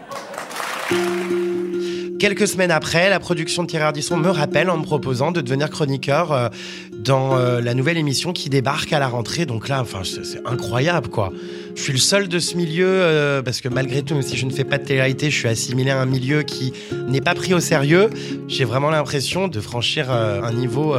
Quelques 2.22 2.48
semaines 2.48 2.70
après, 2.70 3.10
la 3.10 3.20
production 3.20 3.64
de 3.64 3.68
Thierry 3.68 3.84
Ardisson 3.84 4.16
me 4.16 4.30
rappelle 4.30 4.70
en 4.70 4.78
me 4.78 4.84
proposant 4.84 5.32
de 5.32 5.42
devenir 5.42 5.72
chroniqueur 5.72 6.32
euh, 6.32 6.50
dans 6.96 7.36
euh, 7.36 7.62
la 7.62 7.74
nouvelle 7.74 7.98
émission 7.98 8.32
qui 8.32 8.48
débarque 8.52 8.94
à 8.94 9.00
la 9.00 9.08
rentrée. 9.08 9.48
Donc 9.48 9.68
là, 9.68 9.82
enfin, 9.82 10.02
c'est 10.04 10.40
incroyable, 10.46 11.10
quoi. 11.10 11.34
Je 11.74 11.82
suis 11.82 11.94
le 11.94 11.98
seul 11.98 12.28
de 12.28 12.38
ce 12.38 12.58
milieu 12.58 12.86
euh, 12.88 13.42
parce 13.42 13.60
que 13.60 13.70
malgré 13.70 14.04
tout, 14.04 14.14
même 14.14 14.22
si 14.22 14.38
je 14.38 14.46
ne 14.46 14.52
fais 14.52 14.66
pas 14.66 14.78
de 14.78 14.84
télé-réalité, 14.84 15.32
je 15.32 15.36
suis 15.36 15.48
assimilé 15.48 15.90
à 15.90 16.00
un 16.00 16.06
milieu 16.06 16.44
qui 16.44 16.74
n'est 17.08 17.22
pas 17.22 17.34
pris 17.34 17.56
au 17.56 17.60
sérieux. 17.60 18.12
J'ai 18.48 18.66
vraiment 18.66 18.92
l'impression 18.92 19.48
de 19.48 19.60
franchir 19.60 20.12
un 20.12 20.54
niveau 20.54 20.96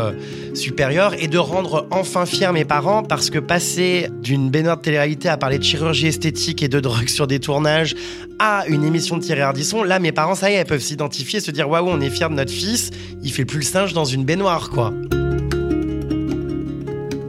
supérieur 0.55 1.15
et 1.19 1.29
de 1.29 1.39
rendre 1.39 1.87
enfin 1.91 2.27
fiers 2.27 2.53
mes 2.53 2.65
parents 2.65 3.03
parce 3.03 3.31
que 3.31 3.39
passer 3.39 4.09
d'une 4.23 4.51
baignoire 4.51 4.79
de 4.79 4.83
télé-réalité 4.83 5.29
à 5.29 5.37
parler 5.37 5.59
de 5.59 5.65
chirurgie 5.65 6.07
esthétique 6.07 6.63
et 6.63 6.69
de 6.69 6.81
drogue 6.81 7.09
sur 7.09 7.27
des 7.27 7.39
tournages 7.39 7.95
à 8.39 8.65
une 8.67 8.85
émission 8.85 9.17
de 9.17 9.23
Thierry 9.23 9.41
Ardisson, 9.41 9.83
là 9.83 9.99
mes 9.99 10.13
parents 10.13 10.35
ça 10.35 10.51
y 10.51 10.55
est, 10.55 10.57
elles 10.57 10.67
peuvent 10.67 10.81
s'identifier, 10.81 11.12
se 11.15 11.51
dire 11.51 11.69
waouh, 11.69 11.89
on 11.89 12.01
est 12.01 12.11
fiers 12.11 12.29
de 12.29 12.35
notre 12.35 12.53
fils, 12.53 12.91
il 13.23 13.33
fait 13.33 13.45
plus 13.45 13.59
le 13.59 13.65
singe 13.65 13.93
dans 13.93 14.05
une 14.05 14.25
baignoire 14.25 14.71
quoi. 14.71 14.93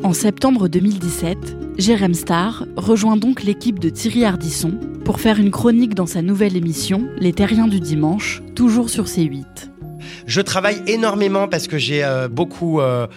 En 0.03 0.13
septembre 0.13 0.67
2017, 0.67 1.37
Jérém 1.77 2.13
Star 2.13 2.65
rejoint 2.75 3.17
donc 3.17 3.43
l'équipe 3.43 3.79
de 3.79 3.89
Thierry 3.89 4.25
Ardisson 4.25 4.73
pour 5.05 5.19
faire 5.19 5.39
une 5.39 5.49
chronique 5.49 5.95
dans 5.95 6.05
sa 6.05 6.21
nouvelle 6.21 6.55
émission 6.55 7.07
Les 7.17 7.33
Terriens 7.33 7.67
du 7.67 7.79
Dimanche, 7.79 8.41
toujours 8.55 8.89
sur 8.89 9.05
C8. 9.05 9.45
Je 10.25 10.41
travaille 10.41 10.81
énormément 10.87 11.47
parce 11.47 11.67
que 11.67 11.77
j'ai 11.77 12.03
euh, 12.03 12.27
beaucoup 12.27 12.79
euh, 12.79 13.07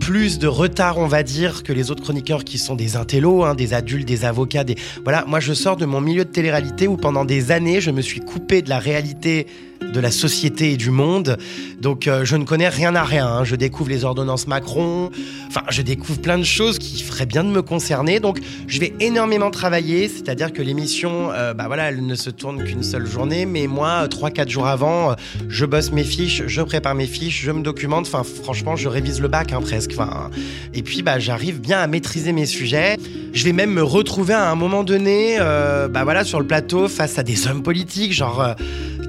plus 0.00 0.38
de 0.38 0.46
retard, 0.46 0.98
on 0.98 1.06
va 1.06 1.22
dire, 1.22 1.62
que 1.62 1.72
les 1.72 1.90
autres 1.90 2.02
chroniqueurs 2.02 2.44
qui 2.44 2.58
sont 2.58 2.74
des 2.74 2.96
intellos, 2.96 3.44
hein, 3.44 3.54
des 3.54 3.74
adultes, 3.74 4.08
des 4.08 4.24
avocats. 4.24 4.64
Des... 4.64 4.76
Voilà, 5.04 5.24
moi 5.26 5.40
je 5.40 5.52
sors 5.52 5.76
de 5.76 5.86
mon 5.86 6.00
milieu 6.00 6.24
de 6.24 6.30
télé-réalité 6.30 6.88
où 6.88 6.96
pendant 6.96 7.24
des 7.24 7.52
années 7.52 7.80
je 7.80 7.90
me 7.90 8.00
suis 8.00 8.20
coupé 8.20 8.62
de 8.62 8.68
la 8.68 8.78
réalité 8.78 9.46
de 9.80 10.00
la 10.00 10.10
société 10.10 10.72
et 10.72 10.76
du 10.76 10.90
monde. 10.90 11.36
Donc 11.80 12.06
euh, 12.06 12.24
je 12.24 12.36
ne 12.36 12.44
connais 12.44 12.68
rien 12.68 12.94
à 12.94 13.02
rien. 13.02 13.26
hein. 13.26 13.44
Je 13.44 13.56
découvre 13.56 13.90
les 13.90 14.04
ordonnances 14.04 14.46
Macron. 14.46 15.10
Enfin, 15.48 15.62
je 15.70 15.82
découvre 15.82 16.20
plein 16.20 16.38
de 16.38 16.44
choses 16.44 16.78
qui 16.78 17.02
feraient 17.02 17.26
bien 17.26 17.42
de 17.42 17.48
me 17.48 17.62
concerner. 17.62 18.20
Donc 18.20 18.38
je 18.68 18.78
vais 18.78 18.92
énormément 19.00 19.50
travailler. 19.50 20.08
C'est-à-dire 20.08 20.52
que 20.52 20.62
l'émission, 20.62 21.30
euh, 21.32 21.54
bah 21.54 21.64
voilà, 21.66 21.88
elle 21.88 22.06
ne 22.06 22.14
se 22.14 22.30
tourne 22.30 22.62
qu'une 22.62 22.82
seule 22.82 23.06
journée. 23.06 23.46
Mais 23.46 23.66
moi, 23.66 24.06
3-4 24.06 24.48
jours 24.48 24.66
avant, 24.68 25.10
euh, 25.10 25.14
je 25.48 25.64
bosse 25.64 25.90
mes 25.92 26.04
fiches, 26.04 26.42
je 26.46 26.62
prépare 26.62 26.94
mes 26.94 27.06
fiches, 27.06 27.42
je 27.42 27.50
me 27.50 27.62
documente. 27.62 28.06
Enfin, 28.06 28.22
franchement, 28.22 28.76
je 28.76 28.88
révise 28.88 29.20
le 29.20 29.28
bac 29.28 29.52
hein, 29.52 29.60
presque. 29.60 29.92
Enfin, 29.94 30.30
et 30.74 30.82
puis, 30.82 31.02
bah, 31.02 31.18
j'arrive 31.18 31.60
bien 31.60 31.78
à 31.80 31.86
maîtriser 31.86 32.32
mes 32.32 32.46
sujets. 32.46 32.96
Je 33.32 33.44
vais 33.44 33.52
même 33.52 33.70
me 33.72 33.82
retrouver 33.82 34.34
à 34.34 34.50
un 34.50 34.54
moment 34.56 34.84
donné, 34.84 35.36
euh, 35.40 35.88
bah 35.88 36.04
voilà, 36.04 36.22
sur 36.24 36.38
le 36.38 36.46
plateau 36.46 36.86
face 36.88 37.18
à 37.18 37.22
des 37.22 37.48
hommes 37.48 37.62
politiques, 37.62 38.12
genre. 38.12 38.54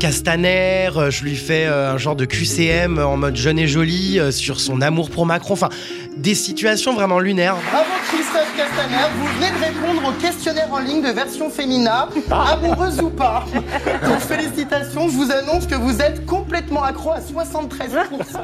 Euh, 0.03 0.08
Castaner, 0.08 0.89
euh, 0.96 1.12
je 1.12 1.24
lui 1.24 1.36
fais 1.36 1.65
euh, 1.65 1.93
un 1.93 1.98
genre 1.98 2.15
de 2.15 2.25
QCM 2.25 3.00
en 3.00 3.17
mode 3.17 3.36
jeune 3.36 3.60
et 3.60 3.67
jolie 3.67 4.20
euh, 4.20 4.31
sur 4.31 4.60
son 4.60 4.81
amour 4.81 5.10
pour 5.10 5.25
Macron. 5.25 5.53
Enfin, 5.53 5.70
des 6.17 6.36
situations 6.36 6.93
vraiment 6.93 7.20
lunaires. 7.20 7.55
Bravo 7.72 7.89
Christophe 8.08 8.55
Castaner, 8.58 9.08
vous 9.17 9.27
venez 9.38 9.51
de 9.51 9.63
répondre 9.63 10.10
au 10.10 10.22
questionnaire 10.22 10.70
en 10.72 10.79
ligne 10.79 11.01
de 11.01 11.10
version 11.10 11.50
féminin, 11.50 12.10
amoureuse 12.31 13.00
ou 13.01 13.10
pas. 13.10 13.46
Donc 14.03 14.20
félicitations, 14.20 15.08
je 15.10 15.15
vous 15.15 15.31
annonce 15.31 15.67
que 15.67 15.75
vous 15.75 16.01
êtes 16.01 16.25
complètement 16.25 16.84
accro 16.84 17.12
à 17.12 17.20
73%. 17.20 17.60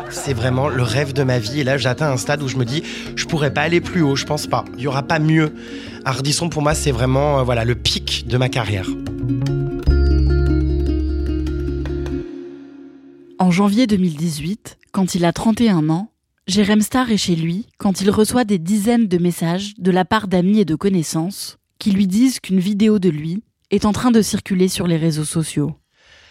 C'est 0.09 0.33
vraiment 0.33 0.67
le 0.67 0.83
rêve 0.83 1.13
de 1.13 1.23
ma 1.23 1.39
vie. 1.39 1.61
Et 1.61 1.63
là, 1.63 1.77
j'atteins 1.77 2.11
un 2.11 2.17
stade 2.17 2.41
où 2.43 2.47
je 2.47 2.57
me 2.57 2.65
dis, 2.65 2.83
je 3.15 3.25
pourrais 3.25 3.51
pas 3.51 3.61
aller 3.61 3.81
plus 3.81 4.01
haut. 4.01 4.15
Je 4.15 4.25
pense 4.25 4.47
pas. 4.47 4.63
Il 4.77 4.83
y 4.83 4.87
aura 4.87 5.03
pas 5.03 5.19
mieux. 5.19 5.53
Ardisson, 6.05 6.49
pour 6.49 6.61
moi, 6.61 6.73
c'est 6.73 6.91
vraiment 6.91 7.39
euh, 7.39 7.43
voilà 7.43 7.65
le 7.65 7.75
pic 7.75 8.27
de 8.27 8.37
ma 8.37 8.49
carrière. 8.49 8.85
En 13.39 13.51
janvier 13.51 13.85
2018, 13.85 14.79
quand 14.91 15.13
il 15.13 15.23
a 15.23 15.31
31 15.31 15.89
ans, 15.91 16.09
Jérém 16.47 16.81
Star 16.81 17.11
est 17.11 17.17
chez 17.17 17.35
lui 17.35 17.67
quand 17.77 18.01
il 18.01 18.09
reçoit 18.09 18.45
des 18.45 18.57
dizaines 18.57 19.07
de 19.07 19.19
messages 19.19 19.75
de 19.77 19.91
la 19.91 20.05
part 20.05 20.27
d'amis 20.27 20.59
et 20.59 20.65
de 20.65 20.73
connaissances 20.73 21.59
qui 21.77 21.91
lui 21.91 22.07
disent 22.07 22.39
qu'une 22.39 22.59
vidéo 22.59 22.97
de 22.97 23.09
lui 23.09 23.43
est 23.69 23.85
en 23.85 23.91
train 23.91 24.09
de 24.09 24.23
circuler 24.23 24.67
sur 24.67 24.87
les 24.87 24.97
réseaux 24.97 25.23
sociaux. 25.23 25.75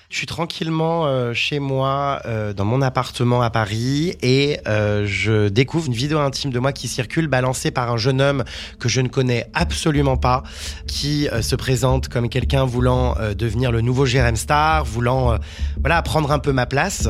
Je 0.08 0.18
suis 0.18 0.26
tranquillement 0.26 1.06
euh, 1.06 1.34
chez 1.34 1.58
moi, 1.58 2.20
euh, 2.26 2.52
dans 2.52 2.64
mon 2.64 2.80
appartement 2.80 3.42
à 3.42 3.50
Paris, 3.50 4.14
et 4.22 4.60
euh, 4.68 5.04
je 5.04 5.48
découvre 5.48 5.88
une 5.88 5.94
vidéo 5.94 6.18
intime 6.20 6.52
de 6.52 6.58
moi 6.60 6.72
qui 6.72 6.86
circule, 6.86 7.26
balancée 7.26 7.72
par 7.72 7.90
un 7.90 7.96
jeune 7.96 8.20
homme 8.20 8.44
que 8.78 8.88
je 8.88 9.00
ne 9.00 9.08
connais 9.08 9.50
absolument 9.52 10.16
pas, 10.16 10.44
qui 10.86 11.28
euh, 11.28 11.42
se 11.42 11.56
présente 11.56 12.08
comme 12.08 12.28
quelqu'un 12.28 12.64
voulant 12.64 13.16
euh, 13.18 13.34
devenir 13.34 13.72
le 13.72 13.80
nouveau 13.80 14.06
Jérém 14.06 14.36
Star, 14.36 14.84
voulant 14.84 15.32
euh, 15.32 15.38
voilà 15.80 16.00
prendre 16.02 16.30
un 16.30 16.38
peu 16.38 16.52
ma 16.52 16.66
place. 16.66 17.08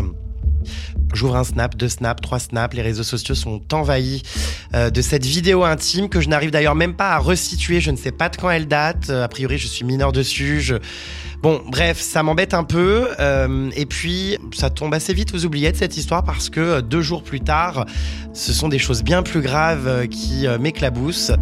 J'ouvre 1.14 1.36
un 1.36 1.44
snap, 1.44 1.76
deux 1.76 1.88
snaps, 1.88 2.20
trois 2.20 2.40
snaps. 2.40 2.74
Les 2.74 2.82
réseaux 2.82 3.04
sociaux 3.04 3.34
sont 3.34 3.62
envahis 3.72 4.22
euh, 4.74 4.90
de 4.90 5.00
cette 5.00 5.24
vidéo 5.24 5.64
intime 5.64 6.08
que 6.08 6.20
je 6.20 6.28
n'arrive 6.28 6.50
d'ailleurs 6.50 6.74
même 6.74 6.94
pas 6.94 7.10
à 7.10 7.18
resituer. 7.18 7.80
Je 7.80 7.90
ne 7.90 7.96
sais 7.96 8.10
pas 8.10 8.28
de 8.28 8.36
quand 8.36 8.50
elle 8.50 8.66
date. 8.66 9.10
Euh, 9.10 9.24
a 9.24 9.28
priori, 9.28 9.58
je 9.58 9.68
suis 9.68 9.84
mineur 9.84 10.12
dessus. 10.12 10.60
Je... 10.60 10.74
Bon, 11.42 11.62
bref, 11.68 12.00
ça 12.00 12.22
m'embête 12.22 12.54
un 12.54 12.64
peu. 12.64 13.08
Euh, 13.20 13.70
et 13.76 13.86
puis, 13.86 14.38
ça 14.54 14.70
tombe 14.70 14.94
assez 14.94 15.12
vite 15.12 15.34
aux 15.34 15.44
oubliettes 15.44 15.76
cette 15.76 15.96
histoire 15.96 16.24
parce 16.24 16.50
que 16.50 16.60
euh, 16.60 16.82
deux 16.82 17.02
jours 17.02 17.22
plus 17.22 17.40
tard, 17.40 17.86
ce 18.32 18.52
sont 18.52 18.68
des 18.68 18.78
choses 18.78 19.02
bien 19.02 19.22
plus 19.22 19.42
graves 19.42 19.86
euh, 19.86 20.06
qui 20.06 20.46
m'éclaboussent. 20.58 21.32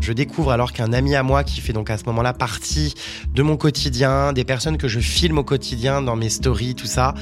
Je 0.00 0.12
découvre 0.12 0.52
alors 0.52 0.72
qu'un 0.72 0.92
ami 0.92 1.14
à 1.14 1.22
moi 1.22 1.44
qui 1.44 1.60
fait 1.60 1.72
donc 1.72 1.90
à 1.90 1.98
ce 1.98 2.04
moment-là 2.06 2.32
partie 2.32 2.94
de 3.34 3.42
mon 3.42 3.56
quotidien, 3.56 4.32
des 4.32 4.44
personnes 4.44 4.78
que 4.78 4.88
je 4.88 5.00
filme 5.00 5.38
au 5.38 5.44
quotidien 5.44 6.02
dans 6.02 6.16
mes 6.16 6.30
stories, 6.30 6.74
tout 6.74 6.86
ça, 6.86 7.14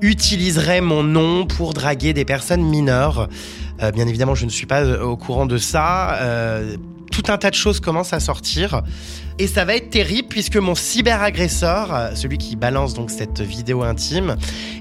utiliserait 0.00 0.80
mon 0.80 1.02
nom 1.02 1.46
pour 1.46 1.74
draguer 1.74 2.14
des 2.14 2.24
personnes 2.24 2.62
mineures. 2.62 3.28
Bien 3.94 4.06
évidemment, 4.06 4.34
je 4.34 4.44
ne 4.44 4.50
suis 4.50 4.66
pas 4.66 5.02
au 5.02 5.16
courant 5.16 5.44
de 5.44 5.58
ça. 5.58 6.18
Tout 7.10 7.24
un 7.28 7.36
tas 7.36 7.50
de 7.50 7.54
choses 7.54 7.80
commencent 7.80 8.14
à 8.14 8.20
sortir. 8.20 8.82
Et 9.38 9.46
ça 9.46 9.64
va 9.64 9.76
être 9.76 9.90
terrible 9.90 10.28
puisque 10.28 10.56
mon 10.56 10.74
cyberagresseur, 10.74 11.94
euh, 11.94 12.14
celui 12.14 12.38
qui 12.38 12.56
balance 12.56 12.94
donc 12.94 13.10
cette 13.10 13.40
vidéo 13.40 13.82
intime, 13.82 14.36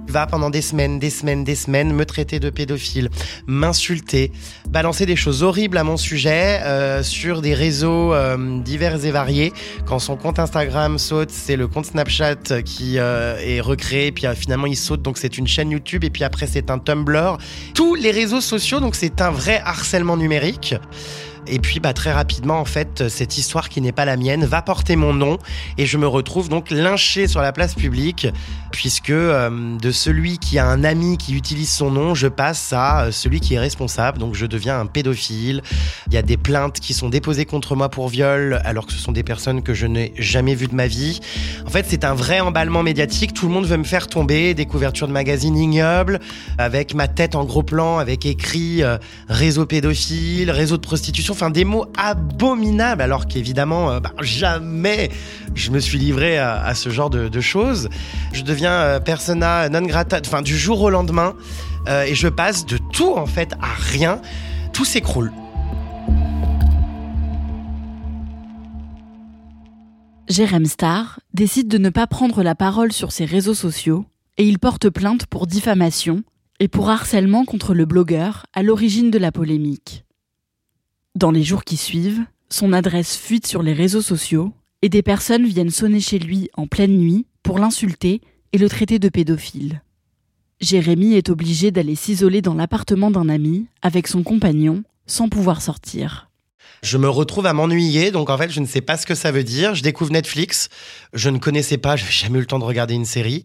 va 0.08 0.28
pendant 0.28 0.50
des 0.50 0.62
semaines, 0.62 1.00
des 1.00 1.10
semaines, 1.10 1.44
des 1.44 1.56
semaines 1.56 1.94
me 1.94 2.06
traiter 2.06 2.40
de 2.40 2.50
pédophile, 2.50 3.10
m'insulter, 3.48 4.32
balancer 4.70 5.06
des 5.06 5.16
choses 5.16 5.42
horribles 5.42 5.78
à 5.78 5.84
mon 5.84 5.96
sujet 5.96 6.60
euh, 6.64 7.02
sur 7.02 7.42
des 7.42 7.54
réseaux 7.54 8.14
euh, 8.14 8.60
divers 8.62 9.06
et 9.06 9.12
variés. 9.12 9.54
Quand 9.86 10.00
son 10.00 10.18
compte 10.18 10.38
Instagram 10.38 10.98
saute, 10.98 11.32
c'est 11.32 11.56
le 11.56 11.68
compte 11.68 11.86
Snapchat 11.86 12.62
qui 12.66 12.98
est 12.98 13.62
recréé, 13.62 14.12
puis 14.12 14.26
finalement 14.36 14.68
il 14.68 14.76
saute, 14.76 15.02
donc 15.02 15.18
c'est 15.18 15.38
une 15.38 15.48
chaîne 15.48 15.72
YouTube, 15.72 16.04
et 16.04 16.10
puis 16.10 16.24
après 16.24 16.46
c'est 16.46 16.70
un 16.70 16.78
Tumblr. 16.78 17.38
Tous 17.74 17.96
les 17.96 18.12
réseaux 18.12 18.42
sociaux, 18.42 18.80
donc 18.80 18.96
c'est 18.96 19.22
un 19.22 19.32
vrai 19.32 19.62
harcèlement 19.64 20.18
numérique. 20.18 20.76
Et 21.48 21.60
puis 21.60 21.80
bah, 21.80 21.94
très 21.94 22.12
rapidement, 22.12 22.60
en 22.60 22.66
fait, 22.66 23.10
cette 23.10 23.38
histoire 23.38 23.70
qui 23.70 23.82
n'est 23.82 23.92
pas 23.92 24.06
la 24.06 24.18
mienne 24.18 24.46
va 24.46 24.62
porter 24.62 24.96
mon 24.96 25.14
nom 25.14 25.38
et 25.78 25.86
je 25.86 25.98
me 25.98 26.08
retrouve 26.08 26.50
donc 26.50 26.70
lynché 26.70 27.28
sur 27.28 27.42
la 27.42 27.52
place 27.52 27.74
publique 27.74 28.28
puisque 28.72 29.10
euh, 29.10 29.78
de 29.78 29.92
celui 29.92 30.38
qui 30.38 30.58
a 30.58 30.66
un 30.66 30.84
ami 30.84 31.18
qui 31.18 31.36
utilise 31.36 31.72
son 31.72 31.92
nom, 31.92 32.16
je 32.16 32.28
passe 32.28 32.74
à 32.74 33.04
euh, 33.04 33.12
celui 33.12 33.40
qui 33.40 33.56
est 33.56 33.60
responsable. 33.60 34.18
Donc 34.18 34.36
je 34.36 34.46
deviens 34.46 34.80
un 34.80 34.86
pédophile. 34.86 35.62
Il 36.08 36.14
y 36.14 36.18
a 36.18 36.22
des 36.22 36.38
plaintes 36.38 36.80
qui 36.80 36.94
sont 36.94 37.10
déposées 37.10 37.46
contre 37.46 37.76
moi 37.76 37.90
pour 37.90 38.08
viol 38.08 38.62
alors 38.64 38.86
que 38.86 38.94
ce 38.94 39.00
sont 39.00 39.12
des 39.12 39.24
personnes 39.24 39.62
que 39.62 39.74
je 39.74 39.88
n'ai 39.88 40.14
jamais 40.18 40.56
vues 40.56 40.68
de 40.68 40.76
ma 40.76 40.88
vie. 40.88 41.20
En 41.66 41.70
fait, 41.70 41.86
c'est 41.88 42.06
un 42.06 42.14
vrai 42.14 42.40
emballement 42.40 42.84
médiatique. 42.84 43.34
Tout 43.34 43.48
le 43.48 43.54
monde 43.54 43.66
veut 43.66 43.78
me 43.78 43.84
faire 43.84 44.08
tomber. 44.08 44.54
Des 44.54 44.66
couvertures 44.66 45.08
de 45.08 45.14
magazines 45.14 45.58
ignobles 45.58 46.20
avec 46.58 46.94
ma 46.94 47.08
tête 47.08 47.36
en 47.36 47.44
gros 47.44 47.64
plan, 47.64 47.98
avec 47.98 48.26
écrit 48.26 48.84
euh, 48.84 48.98
réseau 49.28 49.66
pédophile, 49.66 50.52
réseau 50.52 50.78
de 50.78 50.82
prostitution, 50.82 51.31
enfin 51.32 51.50
des 51.50 51.66
mots 51.66 51.86
abominables 51.98 53.02
alors 53.02 53.28
qu'évidemment, 53.28 54.00
bah, 54.00 54.14
jamais 54.22 55.10
je 55.56 55.72
me 55.72 55.80
suis 55.80 55.98
livré 55.98 56.38
à, 56.38 56.74
ce 56.76 56.90
genre 56.90 57.10
de, 57.10 57.42
choses. 57.42 57.90
Je 58.34 58.44
deviens 58.44 58.74
euh, 58.74 59.00
persona 59.00 59.70
non 59.70 59.82
grata, 59.82 60.22
du 60.42 60.58
jour 60.58 60.82
au 60.82 60.90
lendemain, 60.90 61.36
euh, 61.88 62.04
et 62.04 62.16
je 62.16 62.28
passe 62.28 62.66
de 62.66 62.78
tout 62.78 63.14
en 63.14 63.26
fait 63.26 63.54
à 63.62 63.74
rien. 63.76 64.22
Tout 64.74 64.86
s'écroule. 64.86 65.32
Jérém 70.30 70.66
Star 70.66 71.20
décide 71.34 71.68
de 71.68 71.78
ne 71.78 71.90
pas 71.90 72.08
prendre 72.08 72.42
la 72.42 72.56
parole 72.56 72.94
sur 72.94 73.12
ses 73.12 73.26
réseaux 73.26 73.54
sociaux 73.54 74.06
et 74.38 74.48
il 74.48 74.60
porte 74.60 74.90
plainte 74.90 75.26
pour 75.26 75.46
diffamation 75.46 76.24
et 76.60 76.70
pour 76.70 76.90
harcèlement 76.90 77.44
contre 77.44 77.74
le 77.74 77.86
blogueur 77.86 78.46
à 78.54 78.64
l'origine 78.64 79.12
de 79.12 79.18
la 79.18 79.34
polémique. 79.34 80.06
Dans 81.16 81.32
les 81.32 81.44
jours 81.44 81.66
qui 81.66 81.76
suivent, 81.76 82.26
son 82.50 82.72
adresse 82.72 83.18
fuite 83.18 83.46
sur 83.46 83.64
les 83.64 83.74
réseaux 83.74 84.02
sociaux 84.02 84.54
et 84.82 84.88
des 84.88 85.02
personnes 85.02 85.46
viennent 85.46 85.70
sonner 85.70 86.00
chez 86.00 86.20
lui 86.20 86.50
en 86.54 86.68
pleine 86.68 86.98
nuit 86.98 87.26
pour 87.44 87.60
l'insulter 87.60 88.22
et 88.54 88.58
le 88.58 88.70
traiter 88.70 88.98
de 88.98 89.10
pédophile. 89.10 89.82
Jérémy 90.62 91.16
est 91.16 91.30
obligé 91.30 91.72
d'aller 91.72 91.96
s'isoler 91.96 92.42
dans 92.42 92.54
l'appartement 92.54 93.12
d'un 93.12 93.28
ami 93.28 93.68
avec 93.82 94.08
son 94.08 94.24
compagnon 94.24 94.84
sans 95.06 95.28
pouvoir 95.28 95.62
sortir. 95.62 96.30
Je 96.82 96.98
me 96.98 97.10
retrouve 97.10 97.46
à 97.46 97.54
m'ennuyer, 97.54 98.12
donc 98.12 98.30
en 98.30 98.38
fait, 98.38 98.50
je 98.50 98.60
ne 98.60 98.66
sais 98.66 98.82
pas 98.82 98.96
ce 98.96 99.06
que 99.06 99.14
ça 99.14 99.32
veut 99.32 99.44
dire. 99.44 99.76
Je 99.76 99.84
découvre 99.84 100.12
Netflix. 100.12 100.70
Je 101.14 101.30
ne 101.30 101.40
connaissais 101.40 101.78
pas, 101.78 101.96
je 101.98 102.06
n'ai 102.06 102.12
jamais 102.12 102.38
eu 102.38 102.42
le 102.42 102.48
temps 102.48 102.58
de 102.58 102.64
regarder 102.64 102.94
une 102.94 103.06
série. 103.06 103.44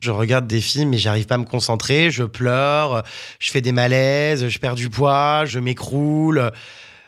Je 0.00 0.10
regarde 0.10 0.46
des 0.46 0.60
films, 0.60 0.90
mais 0.90 0.98
j'arrive 0.98 1.26
pas 1.26 1.36
à 1.36 1.38
me 1.38 1.44
concentrer. 1.44 2.10
Je 2.10 2.24
pleure, 2.24 3.02
je 3.40 3.50
fais 3.50 3.62
des 3.62 3.72
malaises, 3.72 4.48
je 4.48 4.58
perds 4.58 4.74
du 4.74 4.90
poids, 4.90 5.46
je 5.46 5.58
m'écroule. 5.58 6.52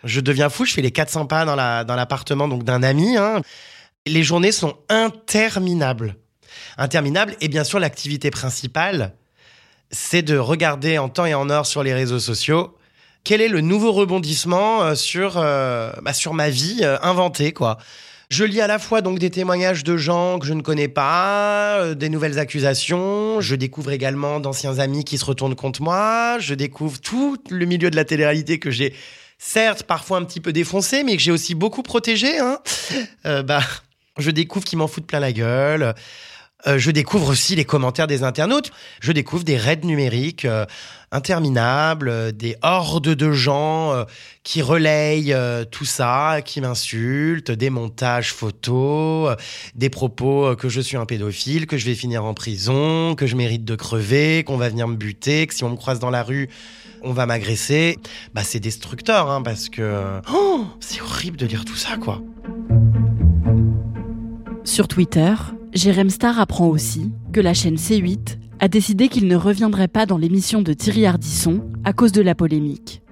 Je 0.05 0.21
deviens 0.21 0.49
fou, 0.49 0.65
je 0.65 0.75
fais 0.75 0.83
les 0.83 0.91
400 0.91 1.27
pas 1.27 1.45
dans 1.45 1.97
l'appartement 1.97 2.49
donc 2.49 2.65
d'un 2.65 2.83
ami. 2.83 3.17
Hein. 3.17 3.43
Les 4.07 4.23
journées 4.23 4.53
sont 4.53 4.77
interminables. 4.89 6.17
Interminables. 6.77 7.35
Et 7.41 7.49
bien 7.49 7.65
sûr, 7.65 7.79
l'activité 7.79 8.31
principale, 8.31 9.15
c'est 9.91 10.23
de 10.23 10.37
regarder 10.39 10.99
en 10.99 11.09
temps 11.09 11.27
et 11.27 11.35
en 11.35 11.51
heure 11.51 11.67
sur 11.67 11.83
les 11.83 11.95
réseaux 11.95 12.21
sociaux 12.21 12.79
quel 13.29 13.43
est 13.43 13.49
le 13.49 13.61
nouveau 13.61 13.93
rebondissement 13.93 14.83
euh, 14.83 14.95
sur, 14.95 15.35
euh, 15.37 15.93
bah, 16.03 16.15
sur 16.15 16.33
ma 16.33 16.49
vie 16.49 16.81
euh, 16.83 16.97
inventée, 17.03 17.53
quoi. 17.53 17.77
Je 18.31 18.43
lis 18.45 18.63
à 18.63 18.67
la 18.67 18.79
fois 18.79 19.03
donc 19.03 19.19
des 19.19 19.29
témoignages 19.29 19.85
de 19.85 19.99
gens 19.99 20.39
que 20.39 20.47
je 20.47 20.55
ne 20.55 20.63
connais 20.63 20.89
pas, 20.89 21.95
des 21.95 22.09
nouvelles 22.11 22.39
accusations. 22.39 23.41
Je 23.41 23.55
découvre 23.55 23.91
également 23.91 24.39
d'anciens 24.41 24.79
amis 24.79 25.05
qui 25.05 25.17
se 25.19 25.25
retournent 25.27 25.55
contre 25.55 25.81
moi. 25.81 26.39
Je 26.39 26.55
découvre 26.55 27.01
tout 27.01 27.39
le 27.51 27.65
milieu 27.65 27.91
de 27.91 27.97
la 27.97 28.05
télé-réalité 28.05 28.59
que 28.59 28.71
j'ai 28.71 28.95
certes 29.39 29.85
parfois 29.85 30.19
un 30.19 30.25
petit 30.25 30.41
peu 30.41 30.53
défoncé, 30.53 31.05
mais 31.05 31.17
que 31.17 31.23
j'ai 31.23 31.33
aussi 31.33 31.55
beaucoup 31.55 31.83
protégé. 31.83 32.39
Hein. 32.39 32.59
bah, 33.25 33.63
je 34.19 34.31
découvre 34.31 34.65
qu'ils 34.65 34.79
m'en 34.79 34.89
foutent 34.89 35.07
plein 35.07 35.21
la 35.21 35.33
gueule. 35.33 35.95
Euh, 36.67 36.77
je 36.77 36.91
découvre 36.91 37.29
aussi 37.29 37.55
les 37.55 37.65
commentaires 37.65 38.09
des 38.09 38.25
internautes. 38.25 38.73
Je 39.01 39.13
découvre 39.13 39.45
des 39.45 39.57
raids 39.57 39.81
numériques 39.85 40.45
euh, 40.45 40.67
interminables, 41.13 42.09
euh, 42.09 42.33
des 42.33 42.57
hordes 42.63 43.15
de 43.15 43.33
gens 43.33 44.05
qui 44.43 44.61
relayent 44.63 45.37
tout 45.71 45.85
ça, 45.85 46.41
qui 46.45 46.61
m'insultent, 46.61 47.51
des 47.51 47.71
montages 47.71 48.33
photos, 48.33 49.37
des 49.75 49.91
propos 49.91 50.57
que 50.57 50.69
je 50.69 50.81
suis 50.81 50.97
un 50.97 51.07
pédophile, 51.07 51.67
que 51.67 51.77
je 51.77 51.85
vais 51.85 51.95
finir 51.95 52.25
en 52.25 52.35
prison, 52.35 53.15
que 53.15 53.27
je 53.27 53.37
mérite 53.37 53.65
de 53.65 53.77
crever, 53.77 54.43
qu'on 54.45 54.57
va 54.57 54.69
venir 54.69 54.89
me 54.89 54.97
buter, 54.97 55.47
que 55.47 55.55
si 55.55 55.65
on 55.65 55.71
me 55.71 55.77
croise 55.77 55.99
dans 56.01 56.11
la 56.11 56.23
rue, 56.23 56.49
on 57.03 57.13
va 57.13 57.27
m'agresser. 57.27 57.99
Bah 58.35 58.43
c'est 58.45 58.61
destructeur, 58.61 59.31
hein, 59.31 59.43
parce 59.43 59.69
que 59.69 60.21
oh, 60.33 60.65
c'est 60.81 61.01
horrible 61.01 61.37
de 61.37 61.47
lire 61.47 61.65
tout 61.65 61.77
ça, 61.77 61.97
quoi. 61.97 62.23
Sur 64.65 64.89
Twitter, 64.89 65.35
Jérém 65.73 66.11
Star 66.11 66.39
apprend 66.39 66.69
aussi 66.69 67.11
que 67.33 67.41
la 67.41 67.55
chaîne 67.55 67.77
C8 67.77 68.39
a 68.61 68.69
décidé 68.69 69.09
qu'il 69.09 69.27
ne 69.27 69.37
reviendrait 69.37 69.89
pas 69.89 70.07
dans 70.07 70.19
l'émission 70.19 70.63
de 70.63 70.73
Thierry 70.73 71.07
Ardisson 71.07 71.63
à 71.85 71.93
cause 71.93 72.13
de 72.13 72.23
la 72.23 72.35
polémique. 72.35 73.03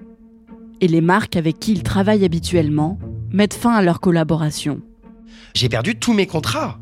Et 0.81 0.87
les 0.87 1.01
marques 1.01 1.35
avec 1.35 1.59
qui 1.59 1.71
il 1.71 1.83
travaille 1.83 2.25
habituellement 2.25 2.99
mettent 3.31 3.53
fin 3.53 3.73
à 3.73 3.81
leur 3.81 3.99
collaboration. 3.99 4.81
J'ai 5.55 5.69
perdu 5.69 5.97
tous 5.97 6.13
mes 6.13 6.27
contrats. 6.27 6.79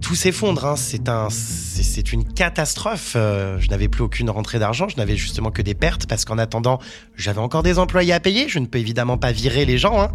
Tout 0.00 0.14
s'effondre, 0.14 0.64
hein. 0.64 0.76
c'est 0.76 1.08
un, 1.08 1.28
c'est 1.30 2.12
une 2.12 2.24
catastrophe. 2.24 3.12
Euh, 3.16 3.58
je 3.60 3.68
n'avais 3.68 3.88
plus 3.88 4.02
aucune 4.02 4.30
rentrée 4.30 4.58
d'argent, 4.58 4.88
je 4.88 4.96
n'avais 4.96 5.16
justement 5.16 5.50
que 5.50 5.62
des 5.62 5.74
pertes 5.74 6.06
parce 6.06 6.24
qu'en 6.24 6.38
attendant, 6.38 6.78
j'avais 7.16 7.40
encore 7.40 7.62
des 7.62 7.78
employés 7.78 8.12
à 8.12 8.20
payer. 8.20 8.48
Je 8.48 8.58
ne 8.58 8.66
peux 8.66 8.78
évidemment 8.78 9.18
pas 9.18 9.32
virer 9.32 9.64
les 9.64 9.78
gens. 9.78 10.00
Hein 10.00 10.10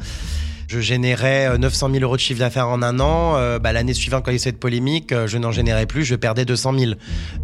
je 0.67 0.80
générais 0.80 1.58
900 1.60 1.89
euh, 1.89 1.93
000 1.93 2.04
euros 2.04 2.15
de 2.15 2.21
chiffre 2.21 2.39
d'affaires 2.39 2.67
en 2.67 2.82
un 2.82 3.00
an. 3.00 3.36
Euh, 3.36 3.60
bah, 3.60 3.71
L'année 3.71 3.93
suivante, 3.93 4.26
quand 4.26 4.32
il 4.32 4.34
y 4.34 4.36
a 4.36 4.38
eu 4.38 4.39
cette 4.39 4.60
polémique, 4.60 5.13
je 5.28 5.38
n'en 5.38 5.52
générais 5.52 5.86
plus, 5.86 6.04
je 6.04 6.15
perdais 6.15 6.45
200 6.45 6.78
000. 6.78 6.93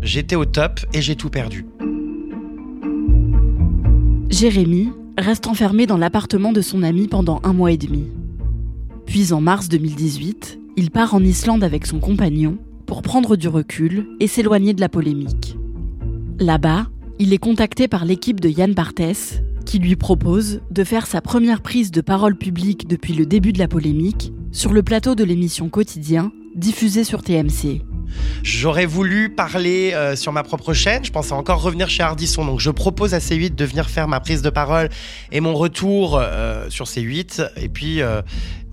J'étais 0.01 0.35
au 0.35 0.45
top 0.45 0.79
et 0.93 1.01
j'ai 1.01 1.15
tout 1.15 1.29
perdu. 1.29 1.65
Jérémy 4.31 4.89
reste 5.17 5.45
enfermé 5.47 5.85
dans 5.85 5.97
l'appartement 5.97 6.51
de 6.51 6.61
son 6.61 6.83
ami 6.83 7.07
pendant 7.07 7.41
un 7.43 7.53
mois 7.53 7.71
et 7.71 7.77
demi. 7.77 8.07
Puis 9.05 9.33
en 9.33 9.41
mars 9.41 9.67
2018, 9.67 10.60
il 10.77 10.91
part 10.91 11.13
en 11.13 11.23
Islande 11.23 11.63
avec 11.63 11.85
son 11.85 11.99
compagnon 11.99 12.57
pour 12.85 13.01
prendre 13.01 13.35
du 13.35 13.47
recul 13.47 14.07
et 14.19 14.27
s'éloigner 14.27 14.73
de 14.73 14.81
la 14.81 14.89
polémique. 14.89 15.57
Là-bas, 16.39 16.87
il 17.19 17.33
est 17.33 17.37
contacté 17.37 17.87
par 17.87 18.05
l'équipe 18.05 18.39
de 18.39 18.49
Yann 18.49 18.73
Barthès, 18.73 19.41
qui 19.65 19.79
lui 19.79 19.95
propose 19.95 20.61
de 20.71 20.83
faire 20.83 21.07
sa 21.07 21.21
première 21.21 21.61
prise 21.61 21.91
de 21.91 22.01
parole 22.01 22.35
publique 22.35 22.87
depuis 22.87 23.13
le 23.13 23.25
début 23.25 23.53
de 23.53 23.59
la 23.59 23.67
polémique 23.67 24.33
sur 24.51 24.73
le 24.73 24.83
plateau 24.83 25.15
de 25.15 25.23
l'émission 25.23 25.69
Quotidien 25.69 26.31
diffusée 26.55 27.03
sur 27.03 27.21
TMC. 27.21 27.81
J'aurais 28.43 28.85
voulu 28.85 29.29
parler 29.29 29.91
euh, 29.93 30.15
sur 30.15 30.33
ma 30.33 30.43
propre 30.43 30.73
chaîne, 30.73 31.05
je 31.05 31.11
pensais 31.11 31.33
encore 31.33 31.61
revenir 31.61 31.89
chez 31.89 32.03
Ardisson, 32.03 32.45
donc 32.45 32.59
je 32.59 32.69
propose 32.69 33.13
à 33.13 33.19
C8 33.19 33.55
de 33.55 33.65
venir 33.65 33.89
faire 33.89 34.07
ma 34.07 34.19
prise 34.19 34.41
de 34.41 34.49
parole 34.49 34.89
et 35.31 35.39
mon 35.39 35.53
retour 35.53 36.17
euh, 36.17 36.69
sur 36.69 36.85
C8, 36.85 37.51
et 37.57 37.69
puis 37.69 38.01
euh, 38.01 38.21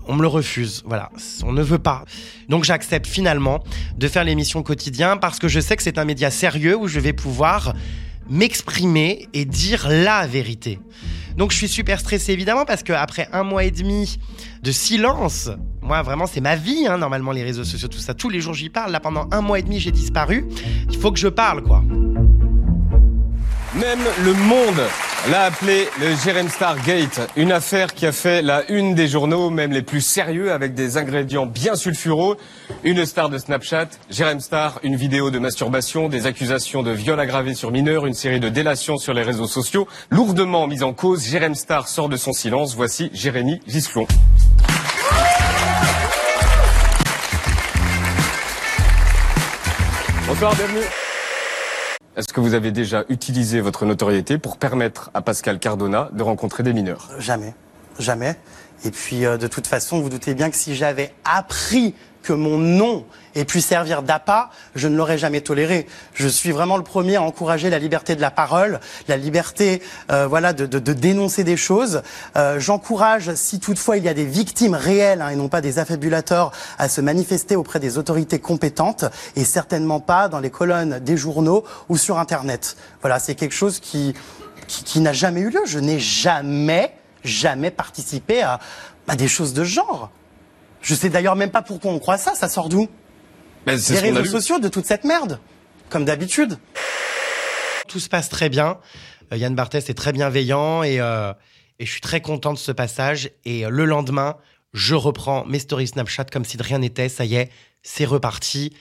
on 0.09 0.15
me 0.15 0.23
le 0.23 0.27
refuse, 0.27 0.81
voilà, 0.85 1.11
on 1.43 1.51
ne 1.53 1.61
veut 1.61 1.77
pas. 1.77 2.03
Donc 2.49 2.63
j'accepte 2.63 3.05
finalement 3.05 3.63
de 3.95 4.07
faire 4.07 4.23
l'émission 4.23 4.63
Quotidien 4.63 5.17
parce 5.17 5.37
que 5.37 5.47
je 5.47 5.59
sais 5.59 5.77
que 5.77 5.83
c'est 5.83 5.99
un 5.99 6.05
média 6.05 6.31
sérieux 6.31 6.75
où 6.75 6.87
je 6.87 6.99
vais 6.99 7.13
pouvoir 7.13 7.75
m'exprimer 8.27 9.27
et 9.35 9.45
dire 9.45 9.87
la 9.87 10.25
vérité. 10.25 10.79
Donc 11.37 11.51
je 11.51 11.57
suis 11.57 11.67
super 11.67 11.99
stressé 11.99 12.33
évidemment 12.33 12.65
parce 12.65 12.81
qu'après 12.81 13.29
un 13.31 13.43
mois 13.43 13.63
et 13.63 13.71
demi 13.71 14.17
de 14.63 14.71
silence, 14.71 15.51
moi 15.83 16.01
vraiment 16.01 16.25
c'est 16.25 16.41
ma 16.41 16.55
vie, 16.55 16.87
hein, 16.87 16.97
normalement 16.97 17.31
les 17.31 17.43
réseaux 17.43 17.63
sociaux, 17.63 17.87
tout 17.87 17.99
ça, 17.99 18.15
tous 18.15 18.29
les 18.29 18.41
jours 18.41 18.55
j'y 18.55 18.69
parle, 18.69 18.91
là 18.91 18.99
pendant 18.99 19.27
un 19.31 19.41
mois 19.41 19.59
et 19.59 19.63
demi 19.63 19.79
j'ai 19.79 19.91
disparu, 19.91 20.47
il 20.89 20.97
faut 20.97 21.11
que 21.11 21.19
je 21.19 21.27
parle 21.27 21.61
quoi. 21.61 21.83
Même 23.79 23.99
le 24.25 24.33
monde 24.33 24.81
l'a 25.31 25.43
appelé 25.43 25.87
le 26.01 26.13
Jerem 26.15 26.49
Star 26.49 26.81
Gate, 26.83 27.21
une 27.37 27.53
affaire 27.53 27.93
qui 27.93 28.05
a 28.05 28.11
fait 28.11 28.41
la 28.41 28.69
une 28.69 28.93
des 28.93 29.07
journaux, 29.07 29.49
même 29.49 29.71
les 29.71 29.81
plus 29.81 30.01
sérieux, 30.01 30.51
avec 30.51 30.73
des 30.73 30.97
ingrédients 30.97 31.45
bien 31.45 31.75
sulfureux. 31.75 32.35
Une 32.83 33.05
star 33.05 33.29
de 33.29 33.37
Snapchat, 33.37 33.87
Jerem 34.09 34.41
Star, 34.41 34.79
une 34.83 34.97
vidéo 34.97 35.31
de 35.31 35.39
masturbation, 35.39 36.09
des 36.09 36.25
accusations 36.25 36.83
de 36.83 36.91
viol 36.91 37.17
aggravé 37.19 37.53
sur 37.53 37.71
mineurs, 37.71 38.05
une 38.05 38.13
série 38.13 38.41
de 38.41 38.49
délations 38.49 38.97
sur 38.97 39.13
les 39.13 39.23
réseaux 39.23 39.47
sociaux, 39.47 39.87
lourdement 40.09 40.67
mise 40.67 40.83
en 40.83 40.91
cause. 40.91 41.25
Jerem 41.25 41.55
Star 41.55 41.87
sort 41.87 42.09
de 42.09 42.17
son 42.17 42.33
silence. 42.33 42.75
Voici 42.75 43.11
Jérémy 43.13 43.61
Gisclon. 43.65 44.07
Bonsoir, 50.27 50.53
bienvenue. 50.55 50.85
Est-ce 52.19 52.33
que 52.33 52.41
vous 52.41 52.53
avez 52.53 52.73
déjà 52.73 53.05
utilisé 53.07 53.61
votre 53.61 53.85
notoriété 53.85 54.37
pour 54.37 54.57
permettre 54.57 55.09
à 55.13 55.21
Pascal 55.21 55.57
Cardona 55.57 56.09
de 56.11 56.21
rencontrer 56.21 56.63
des 56.63 56.73
mineurs? 56.73 57.07
Jamais, 57.17 57.53
jamais. 57.97 58.35
Et 58.83 58.91
puis, 58.91 59.25
euh, 59.25 59.37
de 59.37 59.47
toute 59.47 59.67
façon, 59.67 60.01
vous 60.01 60.09
doutez 60.09 60.33
bien 60.33 60.49
que 60.49 60.57
si 60.57 60.75
j'avais 60.75 61.13
appris 61.23 61.95
que 62.23 62.33
mon 62.33 62.57
nom 62.57 63.05
ait 63.35 63.45
pu 63.45 63.61
servir 63.61 64.01
d'appât, 64.01 64.49
je 64.75 64.87
ne 64.87 64.95
l'aurais 64.95 65.17
jamais 65.17 65.41
toléré. 65.41 65.87
Je 66.13 66.27
suis 66.27 66.51
vraiment 66.51 66.77
le 66.77 66.83
premier 66.83 67.15
à 67.15 67.21
encourager 67.21 67.69
la 67.69 67.79
liberté 67.79 68.15
de 68.15 68.21
la 68.21 68.31
parole, 68.31 68.79
la 69.07 69.17
liberté, 69.17 69.81
euh, 70.11 70.27
voilà, 70.27 70.53
de, 70.53 70.65
dénoncer 70.93 71.43
des 71.43 71.57
choses. 71.57 72.01
Euh, 72.35 72.59
J'encourage, 72.59 73.33
si 73.35 73.59
toutefois 73.59 73.97
il 73.97 74.03
y 74.03 74.09
a 74.09 74.13
des 74.13 74.25
victimes 74.25 74.73
réelles 74.73 75.21
hein, 75.21 75.29
et 75.29 75.35
non 75.35 75.47
pas 75.47 75.61
des 75.61 75.79
affabulateurs, 75.79 76.51
à 76.77 76.89
se 76.89 77.01
manifester 77.01 77.55
auprès 77.55 77.79
des 77.79 77.97
autorités 77.97 78.39
compétentes 78.39 79.05
et 79.35 79.43
certainement 79.43 79.99
pas 79.99 80.27
dans 80.27 80.39
les 80.39 80.49
colonnes 80.49 80.99
des 80.99 81.17
journaux 81.17 81.63
ou 81.87 81.97
sur 81.97 82.19
Internet. 82.19 82.75
Voilà, 83.01 83.19
c'est 83.19 83.35
quelque 83.35 83.55
chose 83.55 83.79
qui, 83.79 84.13
n'a 84.95 85.13
jamais 85.13 85.41
eu 85.41 85.49
lieu. 85.49 85.61
Je 85.65 85.79
n'ai 85.79 85.99
jamais, 85.99 86.93
jamais 87.23 87.71
participé 87.71 88.41
à, 88.41 88.59
à 89.07 89.15
des 89.15 89.27
choses 89.27 89.53
de 89.53 89.63
genre. 89.63 90.09
Je 90.81 90.95
sais 90.95 91.09
d'ailleurs 91.09 91.35
même 91.35 91.51
pas 91.51 91.61
pourquoi 91.61 91.91
on 91.91 91.99
croit 91.99 92.17
ça, 92.17 92.35
ça 92.35 92.49
sort 92.49 92.69
d'où? 92.69 92.87
Ben, 93.65 93.77
c'est 93.77 93.93
Des 93.93 93.99
ce 93.99 94.05
qu'on 94.05 94.15
a 94.15 94.19
réseaux 94.19 94.39
sociaux, 94.39 94.59
de 94.59 94.67
toute 94.67 94.85
cette 94.85 95.03
merde, 95.03 95.39
comme 95.89 96.05
d'habitude. 96.05 96.57
Tout 97.87 97.99
se 97.99 98.09
passe 98.09 98.29
très 98.29 98.49
bien. 98.49 98.77
Euh, 99.31 99.37
Yann 99.37 99.55
Barthès 99.55 99.89
est 99.89 99.93
très 99.93 100.13
bienveillant 100.13 100.83
et, 100.83 100.99
euh, 100.99 101.33
et 101.79 101.85
je 101.85 101.91
suis 101.91 102.01
très 102.01 102.21
content 102.21 102.53
de 102.53 102.57
ce 102.57 102.71
passage. 102.71 103.31
Et 103.45 103.65
euh, 103.65 103.69
le 103.69 103.85
lendemain, 103.85 104.37
je 104.73 104.95
reprends 104.95 105.45
mes 105.45 105.59
stories 105.59 105.87
Snapchat 105.87 106.25
comme 106.25 106.45
si 106.45 106.57
de 106.57 106.63
rien 106.63 106.79
n'était. 106.79 107.09
Ça 107.09 107.25
y 107.25 107.35
est, 107.35 107.51
c'est 107.83 108.05
reparti. 108.05 108.73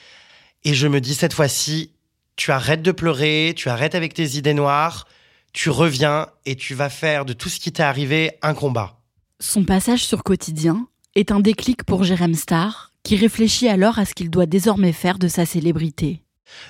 Et 0.65 0.75
je 0.75 0.87
me 0.89 1.01
dis 1.01 1.15
cette 1.15 1.33
fois-ci, 1.33 1.93
tu 2.37 2.53
arrêtes 2.53 2.83
de 2.83 2.93
pleurer, 2.93 3.53
tu 3.57 3.69
arrêtes 3.69 3.95
avec 3.95 4.15
tes 4.15 4.37
idées 4.37 4.55
noires, 4.55 5.07
tu 5.53 5.71
reviens 5.71 6.29
et 6.47 6.57
tu 6.57 6.75
vas 6.75 6.91
faire 6.91 7.25
de 7.25 7.33
tout 7.33 7.49
ce 7.49 7.59
qui 7.59 7.73
t'est 7.73 7.83
arrivé 7.83 8.33
un 8.43 8.55
combat. 8.55 9.01
Son 9.41 9.65
passage 9.65 10.05
sur 10.05 10.23
Quotidien 10.23 10.87
est 11.19 11.33
un 11.33 11.41
déclic 11.41 11.83
pour 11.83 12.05
Jérém 12.05 12.35
Star, 12.35 12.93
qui 13.03 13.17
réfléchit 13.17 13.69
alors 13.69 13.99
à 13.99 14.05
ce 14.05 14.15
qu'il 14.15 14.31
doit 14.31 14.47
désormais 14.47 14.93
faire 14.93 15.19
de 15.19 15.27
sa 15.27 15.47
célébrité. 15.47 16.23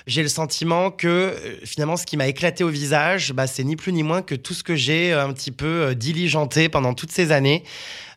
J'ai 0.07 0.23
le 0.23 0.27
sentiment 0.27 0.91
que 0.91 1.07
euh, 1.07 1.55
finalement 1.63 1.95
ce 1.95 2.05
qui 2.05 2.17
m'a 2.17 2.27
éclaté 2.27 2.63
au 2.63 2.69
visage, 2.69 3.31
bah, 3.31 3.47
c'est 3.47 3.63
ni 3.63 3.75
plus 3.75 3.93
ni 3.93 4.03
moins 4.03 4.21
que 4.21 4.35
tout 4.35 4.53
ce 4.53 4.63
que 4.63 4.75
j'ai 4.75 5.13
euh, 5.13 5.23
un 5.23 5.31
petit 5.33 5.51
peu 5.51 5.65
euh, 5.67 5.93
diligenté 5.93 6.67
pendant 6.67 6.93
toutes 6.93 7.11
ces 7.11 7.31
années. 7.31 7.63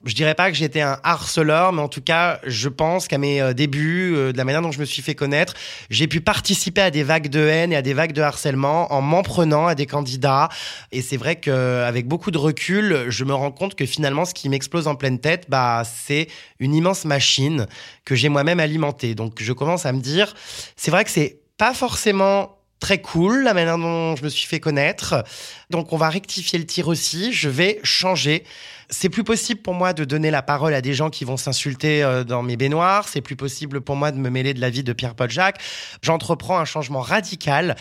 Je 0.05 0.15
dirais 0.15 0.35
pas 0.35 0.51
que 0.51 0.57
j'étais 0.57 0.81
un 0.81 0.99
harceleur, 1.05 1.73
mais 1.73 1.81
en 1.81 1.88
tout 1.88 2.01
cas, 2.01 2.41
je 2.45 2.69
pense 2.69 3.07
qu'à 3.07 3.19
mes 3.19 3.41
euh, 3.41 3.53
débuts, 3.53 4.15
euh, 4.17 4.33
de 4.33 4.37
la 4.37 4.45
manière 4.45 4.61
dont 4.61 4.73
je 4.73 4.81
me 4.81 4.85
suis 4.85 5.01
fait 5.01 5.15
connaître, 5.15 5.55
j'ai 5.91 6.09
pu 6.09 6.21
participer 6.21 6.81
à 6.81 6.91
des 6.91 7.05
vagues 7.05 7.29
de 7.29 7.38
haine 7.38 7.73
et 7.73 7.77
à 7.77 7.83
des 7.83 7.95
vagues 7.95 8.12
de 8.12 8.21
harcèlement 8.21 8.93
en 8.93 9.01
m'en 9.01 9.23
prenant 9.23 9.69
à 9.69 9.77
des 9.77 9.87
candidats. 9.87 10.49
Et 10.91 11.03
c'est 11.03 11.17
vrai 11.17 11.37
qu'avec 11.37 12.09
beaucoup 12.09 12.33
de 12.33 12.38
recul, 12.38 13.05
je 13.09 13.25
me 13.25 13.33
rends 13.33 13.53
compte 13.53 13.77
que 13.77 13.87
finalement, 13.87 14.25
ce 14.25 14.35
qui 14.35 14.49
m'explose 14.49 14.88
en 14.88 14.97
pleine 14.97 15.21
tête, 15.21 15.47
bah, 15.49 15.85
c'est 15.85 16.27
une 16.59 16.75
immense 16.75 17.05
machine 17.05 17.67
que 18.05 18.17
j'ai 18.17 18.29
moi-même 18.29 18.59
alimentée. 18.59 19.15
Donc, 19.15 19.41
je 19.41 19.53
commence 19.53 19.87
à 19.87 19.93
me 19.93 20.01
dire, 20.01 20.35
c'est 20.75 20.91
vrai 20.91 21.05
que 21.05 21.11
c'est 21.11 21.43
pas 21.59 21.75
forcément 21.75 22.62
très 22.83 23.01
cool 23.01 23.45
la 23.45 23.55
manière 23.55 23.79
dont 23.79 24.16
je 24.16 24.25
me 24.25 24.29
suis 24.29 24.49
fait 24.49 24.59
connaître. 24.59 25.25
Donc 25.71 25.92
on 25.92 25.97
va 25.97 26.11
rectifier 26.11 26.59
le 26.59 26.66
tir 26.66 26.88
aussi, 26.88 27.33
je 27.33 27.49
vais 27.49 27.79
changer. 27.85 28.42
C'est 28.90 29.09
plus 29.09 29.23
possible 29.23 29.62
pour 29.62 29.73
moi 29.73 29.92
de 29.92 30.05
donner 30.05 30.33
la 30.33 30.42
parole 30.42 30.75
à 30.75 30.81
des 30.83 30.92
gens 30.92 31.09
qui 31.09 31.25
vont 31.25 31.37
s'insulter 31.37 32.03
euh, 32.03 32.25
dans 32.25 32.42
mes 32.42 32.57
baignoires, 32.57 33.09
c'est 33.09 33.21
plus 33.21 33.37
possible 33.37 33.81
pour 33.81 33.95
moi 33.95 34.11
de 34.11 34.18
me 34.18 34.29
mêler 34.31 34.53
de 34.53 34.61
la 34.61 34.68
vie 34.68 34.83
de 34.83 34.92
Pierre-Paul 34.92 35.31
Jacques. 35.31 35.61
J'entreprends 36.03 36.59
un 36.59 36.64
changement 36.64 37.01
radical. 37.01 37.77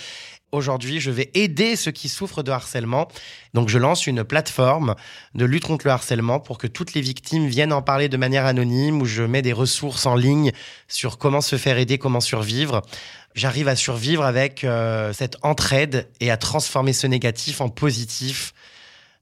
Aujourd'hui, 0.51 0.99
je 0.99 1.11
vais 1.11 1.31
aider 1.33 1.77
ceux 1.77 1.91
qui 1.91 2.09
souffrent 2.09 2.43
de 2.43 2.51
harcèlement. 2.51 3.07
Donc, 3.53 3.69
je 3.69 3.77
lance 3.77 4.05
une 4.05 4.23
plateforme 4.25 4.95
de 5.33 5.45
lutte 5.45 5.63
contre 5.63 5.85
le 5.87 5.91
harcèlement 5.91 6.41
pour 6.41 6.57
que 6.57 6.67
toutes 6.67 6.93
les 6.93 6.99
victimes 6.99 7.47
viennent 7.47 7.71
en 7.71 7.81
parler 7.81 8.09
de 8.09 8.17
manière 8.17 8.45
anonyme, 8.45 9.01
où 9.01 9.05
je 9.05 9.23
mets 9.23 9.41
des 9.41 9.53
ressources 9.53 10.05
en 10.05 10.15
ligne 10.15 10.51
sur 10.89 11.17
comment 11.17 11.39
se 11.39 11.57
faire 11.57 11.77
aider, 11.77 11.97
comment 11.97 12.19
survivre. 12.19 12.81
J'arrive 13.33 13.69
à 13.69 13.77
survivre 13.77 14.23
avec 14.25 14.65
euh, 14.65 15.13
cette 15.13 15.37
entraide 15.41 16.09
et 16.19 16.31
à 16.31 16.37
transformer 16.37 16.91
ce 16.91 17.07
négatif 17.07 17.61
en 17.61 17.69
positif. 17.69 18.53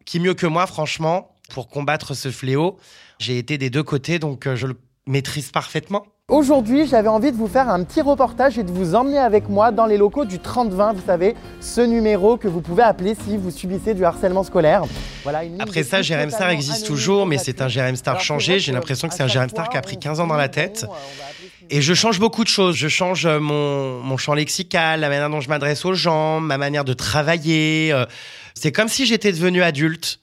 Qui 0.05 0.19
mieux 0.19 0.33
que 0.33 0.47
moi, 0.47 0.65
franchement, 0.65 1.35
pour 1.49 1.67
combattre 1.67 2.15
ce 2.15 2.31
fléau? 2.31 2.79
J'ai 3.19 3.37
été 3.37 3.59
des 3.59 3.69
deux 3.69 3.83
côtés, 3.83 4.17
donc 4.17 4.47
euh, 4.47 4.55
je 4.55 4.65
le 4.65 4.79
maîtrise 5.05 5.51
parfaitement. 5.51 6.07
Aujourd'hui, 6.29 6.85
j'avais 6.85 7.07
envie 7.07 7.31
de 7.31 7.37
vous 7.37 7.47
faire 7.47 7.69
un 7.69 7.83
petit 7.83 8.01
reportage 8.01 8.59
et 8.59 8.63
de 8.63 8.71
vous 8.71 8.93
emmener 8.93 9.17
avec 9.17 9.49
moi 9.49 9.71
dans 9.71 9.87
les 9.87 9.97
locaux 9.97 10.25
du 10.25 10.37
30-20, 10.37 10.93
vous 10.93 11.01
savez, 11.03 11.33
ce 11.59 11.81
numéro 11.81 12.37
que 12.37 12.47
vous 12.47 12.61
pouvez 12.61 12.83
appeler 12.83 13.15
si 13.15 13.35
vous 13.35 13.49
subissez 13.49 13.95
du 13.95 14.05
harcèlement 14.05 14.43
scolaire. 14.43 14.83
Voilà, 15.23 15.43
une 15.43 15.53
ligne 15.53 15.61
Après 15.61 15.81
ça, 15.81 16.03
Jérém 16.03 16.29
Star 16.29 16.49
existe 16.51 16.85
toujours, 16.85 17.25
mais 17.25 17.39
c'est 17.39 17.63
un. 17.63 17.67
Jérém 17.67 17.95
Star 17.95 18.21
changé. 18.21 18.59
J'ai 18.59 18.71
l'impression 18.71 19.07
que 19.07 19.15
c'est 19.15 19.23
un 19.23 19.27
Jérém 19.27 19.49
Star 19.49 19.69
qui 19.69 19.77
a 19.77 19.81
pris 19.81 19.95
on 19.95 19.99
15 19.99 20.19
ans 20.19 20.27
dans 20.27 20.35
la 20.35 20.49
tête. 20.49 20.85
ce 20.85 21.75
Et 21.75 21.81
je 21.81 21.93
change 21.95 22.19
beaucoup 22.19 22.43
de 22.43 22.49
choses. 22.49 22.75
Je 22.75 22.87
change 22.87 23.25
euh, 23.25 23.39
mon, 23.39 23.99
mon 23.99 24.17
champ 24.17 24.35
lexical, 24.35 24.99
la 24.99 25.09
manière 25.09 25.29
dont 25.31 25.41
je 25.41 25.49
m'adresse 25.49 25.83
aux 25.83 25.93
gens, 25.93 26.39
ma 26.39 26.59
manière 26.59 26.85
de 26.85 26.93
travailler. 26.93 27.91
euh, 27.91 28.05
C'est 28.53 28.71
comme 28.71 28.87
si 28.87 29.07
j'étais 29.07 29.31
devenu 29.31 29.63
adulte. 29.63 30.19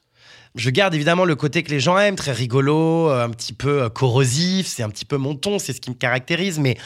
Je 0.57 0.71
garde 0.71 0.95
évidemment 0.95 1.27
le 1.27 1.37
côté 1.37 1.63
que 1.63 1.71
les 1.71 1.81
gens 1.81 1.99
aiment, 1.99 2.17
très 2.17 2.33
rigolo, 2.33 3.11
euh, 3.11 3.25
un 3.25 3.31
petit 3.31 3.53
peu 3.53 3.83
euh, 3.83 3.89
corrosif, 3.91 4.67
c'est 4.67 4.83
un 4.83 4.89
petit 4.89 5.05
peu 5.05 5.19
mon 5.19 5.35
ton, 5.35 5.59
c'est 5.59 5.75
ce 5.75 5.83
qui 5.83 5.91
me 5.91 5.95
caractérise, 5.95 6.59
mais 6.59 6.79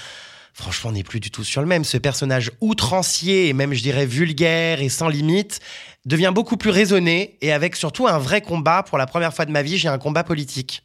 franchement, 0.52 0.90
on 0.90 0.92
n'est 0.92 1.04
plus 1.04 1.20
du 1.20 1.30
tout 1.30 1.44
sur 1.44 1.60
le 1.60 1.68
même. 1.68 1.84
Ce 1.84 1.96
personnage 1.96 2.50
outrancier 2.60 3.48
et 3.48 3.52
même, 3.52 3.72
je 3.72 3.82
dirais, 3.82 4.06
vulgaire 4.06 4.82
et 4.82 4.88
sans 4.88 5.08
limite 5.08 5.60
devient 6.04 6.32
beaucoup 6.34 6.56
plus 6.56 6.70
raisonné 6.70 7.38
et 7.42 7.52
avec 7.52 7.76
surtout 7.76 8.08
un 8.08 8.18
vrai 8.18 8.40
combat. 8.40 8.82
Pour 8.82 8.98
la 8.98 9.06
première 9.06 9.32
fois 9.32 9.46
de 9.46 9.52
ma 9.52 9.62
vie, 9.62 9.78
j'ai 9.78 9.88
un 9.88 9.98
combat 9.98 10.24
politique. 10.24 10.82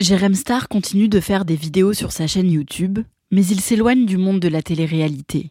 Jérém 0.00 0.34
Star 0.34 0.68
continue 0.68 1.08
de 1.08 1.18
faire 1.18 1.44
des 1.44 1.56
vidéos 1.56 1.92
sur 1.92 2.12
sa 2.12 2.28
chaîne 2.28 2.52
YouTube, 2.52 3.00
mais 3.32 3.44
il 3.44 3.60
s'éloigne 3.60 4.06
du 4.06 4.16
monde 4.16 4.38
de 4.38 4.46
la 4.46 4.62
télé-réalité. 4.62 5.50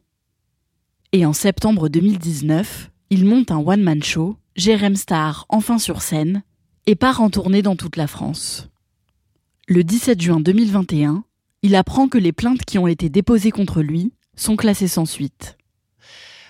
Et 1.11 1.25
en 1.25 1.33
septembre 1.33 1.89
2019, 1.89 2.91
il 3.09 3.25
monte 3.25 3.51
un 3.51 3.57
one-man 3.57 4.01
show, 4.01 4.37
Jérém 4.55 4.95
Star 4.95 5.45
enfin 5.49 5.79
sur 5.79 6.01
scène, 6.01 6.43
et 6.87 6.95
part 6.95 7.21
en 7.21 7.29
tournée 7.29 7.61
dans 7.61 7.75
toute 7.75 7.97
la 7.97 8.07
France. 8.07 8.69
Le 9.67 9.83
17 9.83 10.19
juin 10.21 10.39
2021, 10.39 11.23
il 11.61 11.75
apprend 11.75 12.07
que 12.07 12.17
les 12.17 12.31
plaintes 12.31 12.63
qui 12.65 12.79
ont 12.79 12.87
été 12.87 13.09
déposées 13.09 13.51
contre 13.51 13.81
lui 13.81 14.13
sont 14.37 14.55
classées 14.55 14.87
sans 14.87 15.05
suite. 15.05 15.57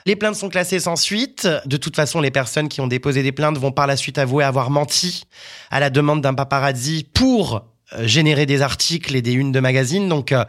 Les 0.06 0.16
plaintes 0.16 0.36
sont 0.36 0.50
classées 0.50 0.80
sans 0.80 0.96
suite. 0.96 1.50
De 1.66 1.76
toute 1.76 1.96
façon, 1.96 2.22
les 2.22 2.32
personnes 2.32 2.70
qui 2.70 2.80
ont 2.80 2.88
déposé 2.88 3.24
des 3.24 3.32
plaintes 3.32 3.58
vont 3.58 3.72
par 3.72 3.88
la 3.88 3.98
suite 3.98 4.20
avouer 4.20 4.44
avoir 4.44 4.70
menti 4.70 5.24
à 5.72 5.80
la 5.80 5.90
demande 5.90 6.22
d'un 6.22 6.36
paparazzi 6.36 7.06
pour 7.14 7.66
euh, 7.94 8.08
générer 8.08 8.46
des 8.46 8.62
articles 8.62 9.16
et 9.16 9.22
des 9.22 9.34
unes 9.34 9.52
de 9.52 9.60
magazines. 9.60 10.08
Donc, 10.08 10.32
euh, 10.32 10.46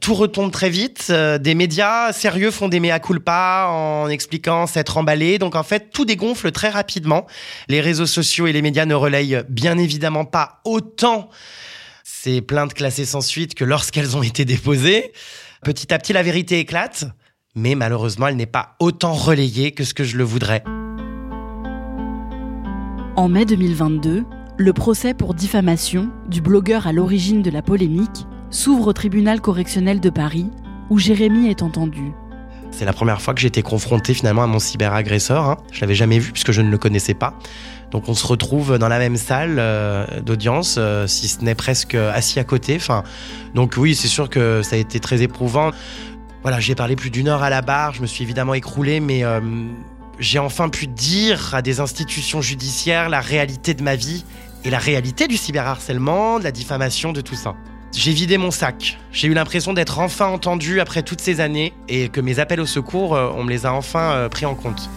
tout 0.00 0.14
retombe 0.14 0.50
très 0.50 0.70
vite. 0.70 1.08
Euh, 1.10 1.38
Des 1.38 1.54
médias 1.54 2.12
sérieux 2.12 2.50
font 2.50 2.68
des 2.68 2.80
mea 2.80 2.98
culpa 2.98 3.68
en 3.70 4.08
expliquant 4.08 4.66
s'être 4.66 4.96
emballés. 4.96 5.38
Donc, 5.38 5.54
en 5.54 5.62
fait, 5.62 5.90
tout 5.92 6.04
dégonfle 6.04 6.50
très 6.50 6.68
rapidement. 6.68 7.26
Les 7.68 7.80
réseaux 7.80 8.06
sociaux 8.06 8.46
et 8.46 8.52
les 8.52 8.62
médias 8.62 8.86
ne 8.86 8.94
relayent 8.94 9.42
bien 9.48 9.78
évidemment 9.78 10.24
pas 10.24 10.60
autant 10.64 11.28
ces 12.04 12.42
plaintes 12.42 12.74
classées 12.74 13.04
sans 13.04 13.20
suite 13.20 13.54
que 13.54 13.64
lorsqu'elles 13.64 14.16
ont 14.16 14.22
été 14.22 14.44
déposées. 14.44 15.12
Petit 15.62 15.92
à 15.92 15.98
petit, 15.98 16.12
la 16.12 16.22
vérité 16.22 16.58
éclate 16.58 17.06
mais 17.54 17.74
malheureusement, 17.74 18.28
elle 18.28 18.36
n'est 18.36 18.46
pas 18.46 18.76
autant 18.78 19.12
relayée 19.12 19.72
que 19.72 19.84
ce 19.84 19.94
que 19.94 20.04
je 20.04 20.16
le 20.16 20.24
voudrais. 20.24 20.62
En 23.16 23.28
mai 23.28 23.44
2022, 23.44 24.24
le 24.56 24.72
procès 24.72 25.14
pour 25.14 25.34
diffamation 25.34 26.10
du 26.28 26.40
blogueur 26.40 26.86
à 26.86 26.92
l'origine 26.92 27.42
de 27.42 27.50
la 27.50 27.62
polémique 27.62 28.26
s'ouvre 28.50 28.88
au 28.88 28.92
tribunal 28.92 29.40
correctionnel 29.40 30.00
de 30.00 30.10
Paris, 30.10 30.46
où 30.90 30.98
Jérémy 30.98 31.48
est 31.48 31.62
entendu. 31.62 32.12
C'est 32.70 32.84
la 32.84 32.92
première 32.92 33.20
fois 33.20 33.34
que 33.34 33.44
été 33.46 33.62
confronté 33.62 34.14
finalement 34.14 34.42
à 34.42 34.46
mon 34.46 34.58
cyberagresseur. 34.58 35.44
Hein. 35.44 35.56
Je 35.72 35.80
l'avais 35.80 35.94
jamais 35.94 36.18
vu 36.18 36.32
puisque 36.32 36.52
je 36.52 36.62
ne 36.62 36.70
le 36.70 36.78
connaissais 36.78 37.14
pas. 37.14 37.34
Donc 37.90 38.08
on 38.08 38.14
se 38.14 38.26
retrouve 38.26 38.78
dans 38.78 38.88
la 38.88 38.98
même 38.98 39.16
salle 39.16 39.56
euh, 39.58 40.06
d'audience, 40.20 40.76
euh, 40.78 41.06
si 41.06 41.26
ce 41.26 41.42
n'est 41.42 41.56
presque 41.56 41.94
assis 41.94 42.38
à 42.38 42.44
côté. 42.44 42.76
Enfin, 42.76 43.02
donc 43.54 43.74
oui, 43.76 43.94
c'est 43.94 44.08
sûr 44.08 44.30
que 44.30 44.62
ça 44.62 44.76
a 44.76 44.78
été 44.78 45.00
très 45.00 45.22
éprouvant. 45.22 45.72
Voilà, 46.42 46.60
j'ai 46.60 46.74
parlé 46.74 46.96
plus 46.96 47.10
d'une 47.10 47.28
heure 47.28 47.42
à 47.42 47.50
la 47.50 47.60
barre, 47.60 47.92
je 47.92 48.02
me 48.02 48.06
suis 48.06 48.22
évidemment 48.24 48.54
écroulé, 48.54 49.00
mais 49.00 49.24
euh, 49.24 49.40
j'ai 50.20 50.38
enfin 50.38 50.68
pu 50.68 50.86
dire 50.86 51.54
à 51.54 51.62
des 51.62 51.80
institutions 51.80 52.40
judiciaires 52.40 53.08
la 53.08 53.20
réalité 53.20 53.74
de 53.74 53.82
ma 53.82 53.96
vie 53.96 54.24
et 54.64 54.70
la 54.70 54.78
réalité 54.78 55.26
du 55.26 55.36
cyberharcèlement, 55.36 56.38
de 56.38 56.44
la 56.44 56.52
diffamation, 56.52 57.12
de 57.12 57.20
tout 57.20 57.34
ça. 57.34 57.56
J'ai 57.92 58.12
vidé 58.12 58.38
mon 58.38 58.52
sac. 58.52 58.98
J'ai 59.10 59.26
eu 59.26 59.34
l'impression 59.34 59.72
d'être 59.72 59.98
enfin 59.98 60.26
entendu 60.26 60.80
après 60.80 61.02
toutes 61.02 61.20
ces 61.20 61.40
années 61.40 61.72
et 61.88 62.08
que 62.08 62.20
mes 62.20 62.38
appels 62.38 62.60
au 62.60 62.66
secours, 62.66 63.14
euh, 63.16 63.30
on 63.34 63.42
me 63.42 63.50
les 63.50 63.66
a 63.66 63.74
enfin 63.74 64.12
euh, 64.12 64.28
pris 64.28 64.46
en 64.46 64.54
compte. 64.54 64.88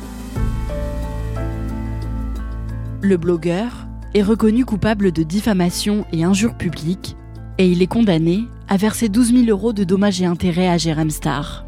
Le 3.02 3.18
blogueur 3.18 3.88
est 4.14 4.22
reconnu 4.22 4.64
coupable 4.64 5.12
de 5.12 5.24
diffamation 5.24 6.06
et 6.14 6.24
injure 6.24 6.56
publique 6.56 7.18
et 7.58 7.68
il 7.68 7.82
est 7.82 7.88
condamné 7.88 8.44
à 8.70 8.78
verser 8.78 9.10
12 9.10 9.34
000 9.34 9.46
euros 9.48 9.74
de 9.74 9.84
dommages 9.84 10.22
et 10.22 10.26
intérêts 10.26 10.70
à 10.70 10.78
Jérém 10.78 11.10
Star. 11.10 11.66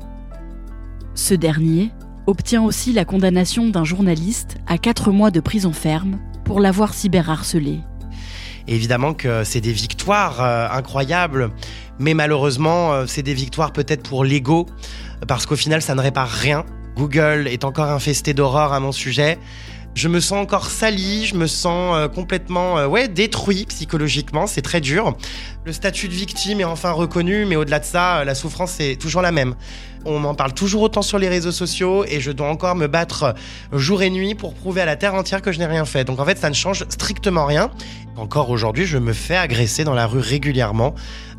Ce 1.16 1.34
dernier 1.34 1.92
obtient 2.28 2.64
aussi 2.64 2.94
la 2.94 3.04
condamnation 3.04 3.68
d'un 3.68 3.84
journaliste 3.84 4.58
à 4.68 4.78
4 4.78 5.12
mois 5.12 5.32
de 5.32 5.40
prison 5.40 5.74
ferme 5.74 6.20
pour 6.44 6.60
l'avoir 6.60 6.94
cyberharcelé. 6.94 7.80
Évidemment 8.68 9.14
que 9.14 9.44
c'est 9.44 9.62
des 9.62 9.72
victoires 9.72 10.42
euh, 10.42 10.68
incroyables, 10.72 11.52
mais 12.00 12.14
malheureusement, 12.14 12.94
euh, 12.94 13.06
c'est 13.08 13.22
des 13.22 13.34
victoires 13.34 13.72
peut-être 13.72 14.08
pour 14.08 14.24
l'ego, 14.24 14.66
parce 15.28 15.46
qu'au 15.46 15.56
final, 15.56 15.82
ça 15.82 15.96
ne 15.96 16.02
répare 16.02 16.30
rien. 16.30 16.66
Google 16.96 17.48
est 17.48 17.64
encore 17.64 17.90
infesté 17.90 18.34
d'horreur 18.34 18.74
à 18.74 18.80
mon 18.80 18.92
sujet. 18.92 19.38
Je 19.96 20.10
me 20.10 20.20
sens 20.20 20.40
encore 20.40 20.70
sali, 20.70 21.26
je 21.26 21.36
me 21.36 21.48
sens 21.48 21.96
euh, 21.96 22.10
complètement 22.10 22.78
euh, 22.78 22.86
ouais, 22.86 23.08
détruit 23.08 23.66
psychologiquement, 23.70 24.46
c'est 24.46 24.62
très 24.62 24.82
dur. 24.82 25.16
Le 25.64 25.72
statut 25.72 26.10
de 26.10 26.14
victime 26.14 26.60
est 26.60 26.66
enfin 26.66 26.92
reconnu, 26.92 27.46
mais 27.46 27.56
au-delà 27.56 27.80
de 27.80 27.86
ça, 27.86 28.18
euh, 28.18 28.24
la 28.26 28.36
souffrance 28.36 28.78
est 28.82 29.00
toujours 29.00 29.22
la 29.22 29.32
même. 29.32 29.56
On 30.04 30.20
m'en 30.20 30.36
parle 30.36 30.54
toujours 30.54 30.82
autant 30.82 31.02
sur 31.02 31.18
les 31.18 31.30
réseaux 31.30 31.54
sociaux 31.54 32.04
et 32.10 32.20
je 32.20 32.32
dois 32.32 32.50
encore 32.50 32.76
me 32.76 32.88
battre 32.88 33.36
jour 33.72 34.04
et 34.04 34.10
nuit 34.10 34.36
pour 34.36 34.54
prouver 34.54 34.82
à 34.82 34.86
la 34.86 34.98
terre 34.98 35.16
entière 35.16 35.42
que 35.42 35.54
je 35.54 35.60
n'ai 35.60 35.66
rien 35.66 35.86
fait. 35.86 36.04
Donc 36.04 36.20
en 36.20 36.26
fait, 36.26 36.38
ça 36.38 36.50
ne 36.50 36.56
change 36.56 36.84
strictement 36.90 37.46
rien. 37.46 37.72
Encore 38.18 38.50
aujourd'hui, 38.50 38.86
je 38.86 38.98
me 38.98 39.14
fais 39.14 39.38
agresser 39.38 39.86
dans 39.86 39.94
la 39.94 40.08
rue 40.08 40.20
régulièrement 40.20 40.94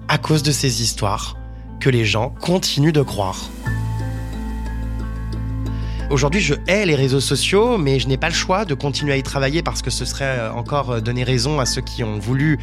à 0.09 0.17
cause 0.17 0.43
de 0.43 0.51
ces 0.51 0.83
histoires 0.83 1.37
que 1.79 1.91
les 1.91 2.07
gens 2.07 2.31
continuent 2.41 2.93
de 2.93 3.03
croire. 3.03 3.51
Aujourd'hui, 6.09 6.41
je 6.41 6.55
hais 6.69 6.87
les 6.87 6.95
réseaux 6.95 7.21
sociaux, 7.21 7.79
mais 7.79 7.99
je 7.99 8.07
n'ai 8.07 8.17
pas 8.17 8.29
le 8.29 8.35
choix 8.35 8.65
de 8.65 8.75
continuer 8.75 9.13
à 9.13 9.17
y 9.17 9.25
travailler 9.25 9.63
parce 9.63 9.83
que 9.83 9.91
ce 9.91 10.05
serait 10.05 10.39
euh, 10.39 10.53
encore 10.53 10.91
euh, 10.93 11.01
donner 11.01 11.25
raison 11.25 11.59
à 11.59 11.67
ceux 11.67 11.81
qui 11.81 12.05
ont 12.05 12.21
voulu 12.21 12.61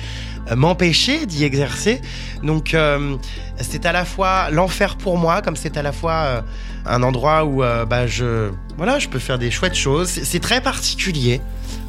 euh, 0.50 0.56
m'empêcher 0.56 1.26
d'y 1.26 1.44
exercer. 1.44 2.00
Donc, 2.42 2.74
euh, 2.74 3.18
c'est 3.60 3.86
à 3.86 3.92
la 3.92 4.06
fois 4.06 4.50
l'enfer 4.50 4.96
pour 4.96 5.18
moi, 5.18 5.42
comme 5.42 5.58
c'est 5.58 5.76
à 5.76 5.82
la 5.82 5.92
fois 5.92 6.46
un 6.86 7.04
endroit 7.04 7.46
où 7.46 7.60
bah, 7.60 8.08
je, 8.08 8.50
voilà, 8.78 9.00
je 9.00 9.08
peux 9.08 9.20
faire 9.20 9.38
des 9.38 9.52
chouettes 9.52 9.76
choses. 9.76 10.10
C'est 10.10 10.40
très 10.40 10.62
particulier. 10.62 11.42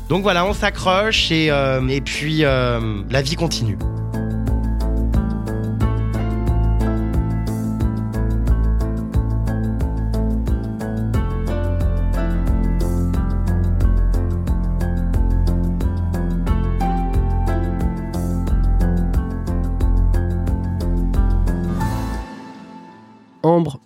Donc 0.08 0.22
voilà, 0.22 0.44
on 0.44 0.52
s'accroche 0.52 1.30
et, 1.30 1.46
et 1.46 2.00
puis 2.00 2.40
la 2.40 3.22
vie 3.22 3.34
continue. 3.34 3.78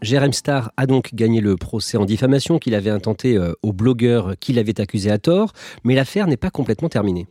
Jérém 0.01 0.33
Star 0.33 0.71
a 0.77 0.87
donc 0.87 1.15
gagné 1.15 1.41
le 1.41 1.57
procès 1.57 1.97
en 1.97 2.05
diffamation 2.05 2.59
qu'il 2.59 2.75
avait 2.75 2.91
intenté 2.91 3.37
euh, 3.37 3.53
au 3.63 3.73
blogueur 3.73 4.35
qui 4.39 4.53
l'avait 4.53 4.81
accusé 4.81 5.11
à 5.11 5.19
tort, 5.19 5.53
mais 5.83 5.97
l'affaire 5.97 6.29
n'est 6.29 6.37
pas 6.37 6.51
complètement 6.51 6.89
terminée. 6.89 7.27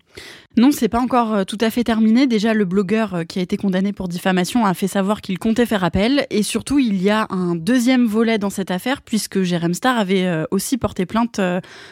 Non, 0.60 0.72
c'est 0.72 0.90
pas 0.90 1.00
encore 1.00 1.36
euh, 1.36 1.44
tout 1.44 1.60
à 1.62 1.70
fait 1.70 1.84
terminé. 1.84 2.26
Déjà, 2.26 2.56
le 2.56 2.66
blogueur 2.66 3.14
euh, 3.14 3.24
qui 3.26 3.38
a 3.38 3.44
été 3.44 3.58
condamné 3.58 3.94
pour 3.94 4.08
diffamation 4.08 4.66
a 4.66 4.74
fait 4.74 4.88
savoir 4.88 5.22
qu'il 5.22 5.38
comptait 5.38 5.68
faire 5.68 5.84
appel. 5.84 6.26
Et 6.32 6.42
surtout, 6.42 6.80
il 6.80 7.00
y 7.00 7.12
a 7.12 7.28
un 7.30 7.54
deuxième 7.54 8.08
volet 8.08 8.40
dans 8.40 8.50
cette 8.50 8.72
affaire, 8.72 9.04
puisque 9.04 9.44
Jérém 9.44 9.76
Star 9.76 10.00
avait 10.00 10.26
euh, 10.26 10.46
aussi 10.50 10.80
porté 10.80 11.06
plainte 11.06 11.40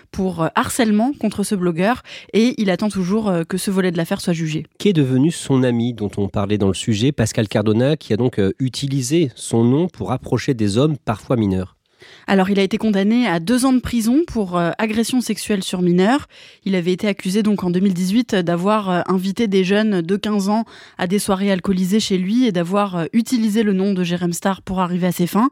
pour 0.09 0.49
harcèlement 0.55 1.11
contre 1.13 1.43
ce 1.43 1.53
blogueur. 1.53 2.01
Et 2.33 2.59
il 2.59 2.71
attend 2.71 2.89
toujours 2.89 3.31
que 3.47 3.57
ce 3.57 3.69
volet 3.69 3.91
de 3.91 3.97
l'affaire 3.97 4.19
soit 4.19 4.33
jugé. 4.33 4.65
Qu'est 4.79 4.93
devenu 4.93 5.29
son 5.29 5.61
ami 5.61 5.93
dont 5.93 6.09
on 6.17 6.27
parlait 6.27 6.57
dans 6.57 6.67
le 6.67 6.73
sujet, 6.73 7.11
Pascal 7.11 7.47
Cardona, 7.47 7.97
qui 7.97 8.13
a 8.13 8.17
donc 8.17 8.41
utilisé 8.57 9.31
son 9.35 9.63
nom 9.63 9.87
pour 9.87 10.11
approcher 10.11 10.55
des 10.55 10.79
hommes 10.79 10.97
parfois 10.97 11.35
mineurs? 11.35 11.75
Alors, 12.27 12.49
il 12.49 12.59
a 12.59 12.63
été 12.63 12.77
condamné 12.77 13.27
à 13.27 13.39
deux 13.39 13.65
ans 13.65 13.73
de 13.73 13.79
prison 13.79 14.23
pour 14.27 14.57
euh, 14.57 14.71
agression 14.77 15.21
sexuelle 15.21 15.63
sur 15.63 15.81
mineurs. 15.81 16.27
Il 16.63 16.75
avait 16.75 16.91
été 16.91 17.07
accusé 17.07 17.43
donc 17.43 17.63
en 17.63 17.69
2018 17.69 18.35
d'avoir 18.35 18.89
euh, 18.89 19.01
invité 19.07 19.47
des 19.47 19.63
jeunes 19.63 20.01
de 20.01 20.15
15 20.15 20.49
ans 20.49 20.65
à 20.97 21.07
des 21.07 21.19
soirées 21.19 21.51
alcoolisées 21.51 21.99
chez 21.99 22.17
lui 22.17 22.45
et 22.45 22.51
d'avoir 22.51 22.95
euh, 22.95 23.05
utilisé 23.13 23.63
le 23.63 23.73
nom 23.73 23.93
de 23.93 24.03
Jérém 24.03 24.33
Star 24.33 24.61
pour 24.61 24.79
arriver 24.79 25.07
à 25.07 25.11
ses 25.11 25.27
fins. 25.27 25.49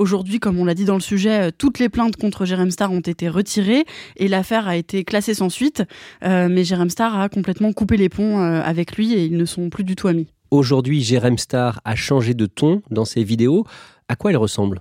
Aujourd'hui, 0.00 0.40
comme 0.40 0.58
on 0.58 0.64
l'a 0.64 0.72
dit 0.72 0.86
dans 0.86 0.94
le 0.94 1.00
sujet, 1.00 1.48
euh, 1.48 1.50
toutes 1.56 1.78
les 1.78 1.90
plaintes 1.90 2.16
contre 2.16 2.46
Jérém 2.46 2.70
Star 2.70 2.90
ont 2.90 3.00
été 3.00 3.28
retirées 3.28 3.84
et 4.16 4.28
l'affaire 4.28 4.66
a 4.66 4.76
été 4.76 5.04
classée 5.04 5.34
sans 5.34 5.50
suite. 5.50 5.82
Euh, 6.24 6.48
mais 6.48 6.64
Jérém 6.64 6.88
Star 6.88 7.20
a 7.20 7.28
complètement 7.28 7.72
coupé 7.74 7.98
les 7.98 8.08
ponts 8.08 8.40
euh, 8.40 8.62
avec 8.62 8.96
lui 8.96 9.12
et 9.12 9.26
ils 9.26 9.36
ne 9.36 9.44
sont 9.44 9.68
plus 9.68 9.84
du 9.84 9.96
tout 9.96 10.08
amis. 10.08 10.28
Aujourd'hui, 10.50 11.02
Jérém 11.02 11.36
Star 11.36 11.82
a 11.84 11.96
changé 11.96 12.32
de 12.32 12.46
ton 12.46 12.80
dans 12.90 13.04
ses 13.04 13.24
vidéos. 13.24 13.66
À 14.08 14.16
quoi 14.16 14.32
il 14.32 14.38
ressemble? 14.38 14.80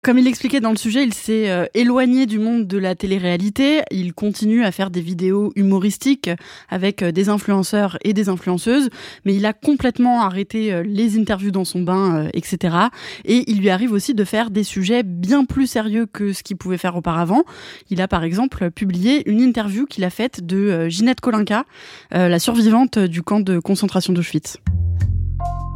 Comme 0.00 0.16
il 0.16 0.26
l'expliquait 0.26 0.60
dans 0.60 0.70
le 0.70 0.76
sujet, 0.76 1.02
il 1.02 1.12
s'est 1.12 1.50
euh, 1.50 1.66
éloigné 1.74 2.26
du 2.26 2.38
monde 2.38 2.68
de 2.68 2.78
la 2.78 2.94
télé-réalité. 2.94 3.82
Il 3.90 4.14
continue 4.14 4.64
à 4.64 4.70
faire 4.70 4.90
des 4.90 5.00
vidéos 5.00 5.52
humoristiques 5.56 6.30
avec 6.68 7.02
euh, 7.02 7.10
des 7.10 7.28
influenceurs 7.28 7.98
et 8.04 8.12
des 8.12 8.28
influenceuses, 8.28 8.90
mais 9.24 9.34
il 9.34 9.44
a 9.44 9.52
complètement 9.52 10.22
arrêté 10.22 10.72
euh, 10.72 10.84
les 10.86 11.18
interviews 11.18 11.50
dans 11.50 11.64
son 11.64 11.82
bain, 11.82 12.28
etc. 12.32 12.76
Et 13.24 13.50
il 13.50 13.58
lui 13.58 13.70
arrive 13.70 13.90
aussi 13.90 14.14
de 14.14 14.22
faire 14.22 14.50
des 14.50 14.62
sujets 14.62 15.02
bien 15.02 15.44
plus 15.44 15.66
sérieux 15.66 16.06
que 16.06 16.32
ce 16.32 16.44
qu'il 16.44 16.56
pouvait 16.56 16.78
faire 16.78 16.94
auparavant. 16.94 17.42
Il 17.90 18.00
a 18.00 18.06
par 18.06 18.22
exemple 18.22 18.70
publié 18.70 19.28
une 19.28 19.40
interview 19.40 19.84
qu'il 19.84 20.04
a 20.04 20.10
faite 20.10 20.46
de 20.46 20.88
Ginette 20.88 21.20
Kolinka, 21.20 21.64
la 22.12 22.38
survivante 22.38 22.98
du 22.98 23.22
camp 23.22 23.40
de 23.40 23.58
concentration 23.58 24.12
d'Auschwitz. 24.12 24.58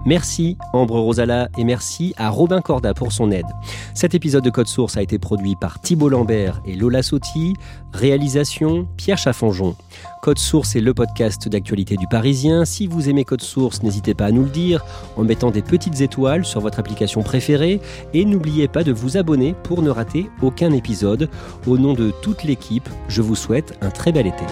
Merci 0.05 0.57
Ambre 0.73 0.99
Rosala 0.99 1.49
et 1.57 1.65
merci 1.65 2.13
à 2.17 2.29
Robin 2.29 2.61
Corda 2.61 2.93
pour 2.93 3.13
son 3.13 3.31
aide. 3.31 3.47
Cet 3.95 4.15
épisode 4.15 4.43
de 4.43 4.51
Code 4.51 4.67
Source 4.67 4.97
a 4.97 5.03
été 5.03 5.19
produit 5.19 5.55
par 5.55 5.81
Thibault 5.81 6.09
Lambert 6.09 6.61
et 6.67 6.75
Lola 6.75 7.03
Sotti. 7.03 7.55
Réalisation 7.93 8.89
Pierre 8.97 9.19
Chaffanjon. 9.19 9.77
Code 10.23 10.39
Source 10.39 10.75
est 10.75 10.81
le 10.81 10.93
podcast 10.93 11.49
d'actualité 11.49 11.97
du 11.97 12.09
Parisien. 12.09 12.65
Si 12.65 12.87
vous 12.87 13.09
aimez 13.09 13.25
Code 13.25 13.43
Source, 13.43 13.83
n'hésitez 13.83 14.15
pas 14.15 14.27
à 14.27 14.31
nous 14.33 14.45
le 14.45 14.51
dire 14.51 14.85
en 15.17 15.23
mettant 15.23 15.51
des 15.51 15.63
petites 15.63 16.01
étoiles 16.01 16.45
sur 16.45 16.61
votre 16.61 16.81
application 16.81 17.23
préférée 17.23 17.81
et 18.13 18.25
n'oubliez 18.25 18.67
pas 18.67 18.83
de 18.83 18.93
vous 18.93 19.17
abonner 19.17 19.55
pour 19.63 19.83
ne 19.83 19.91
rater 19.91 20.29
aucun 20.43 20.73
épisode. 20.73 21.29
Au 21.67 21.79
nom 21.79 21.95
de 21.95 22.13
toute 22.23 22.43
l'équipe, 22.43 22.89
je 23.09 23.23
vous 23.23 23.37
souhaite 23.37 23.79
un 23.81 23.91
très 23.91 24.11
bel 24.11 24.27
été. 24.27 24.45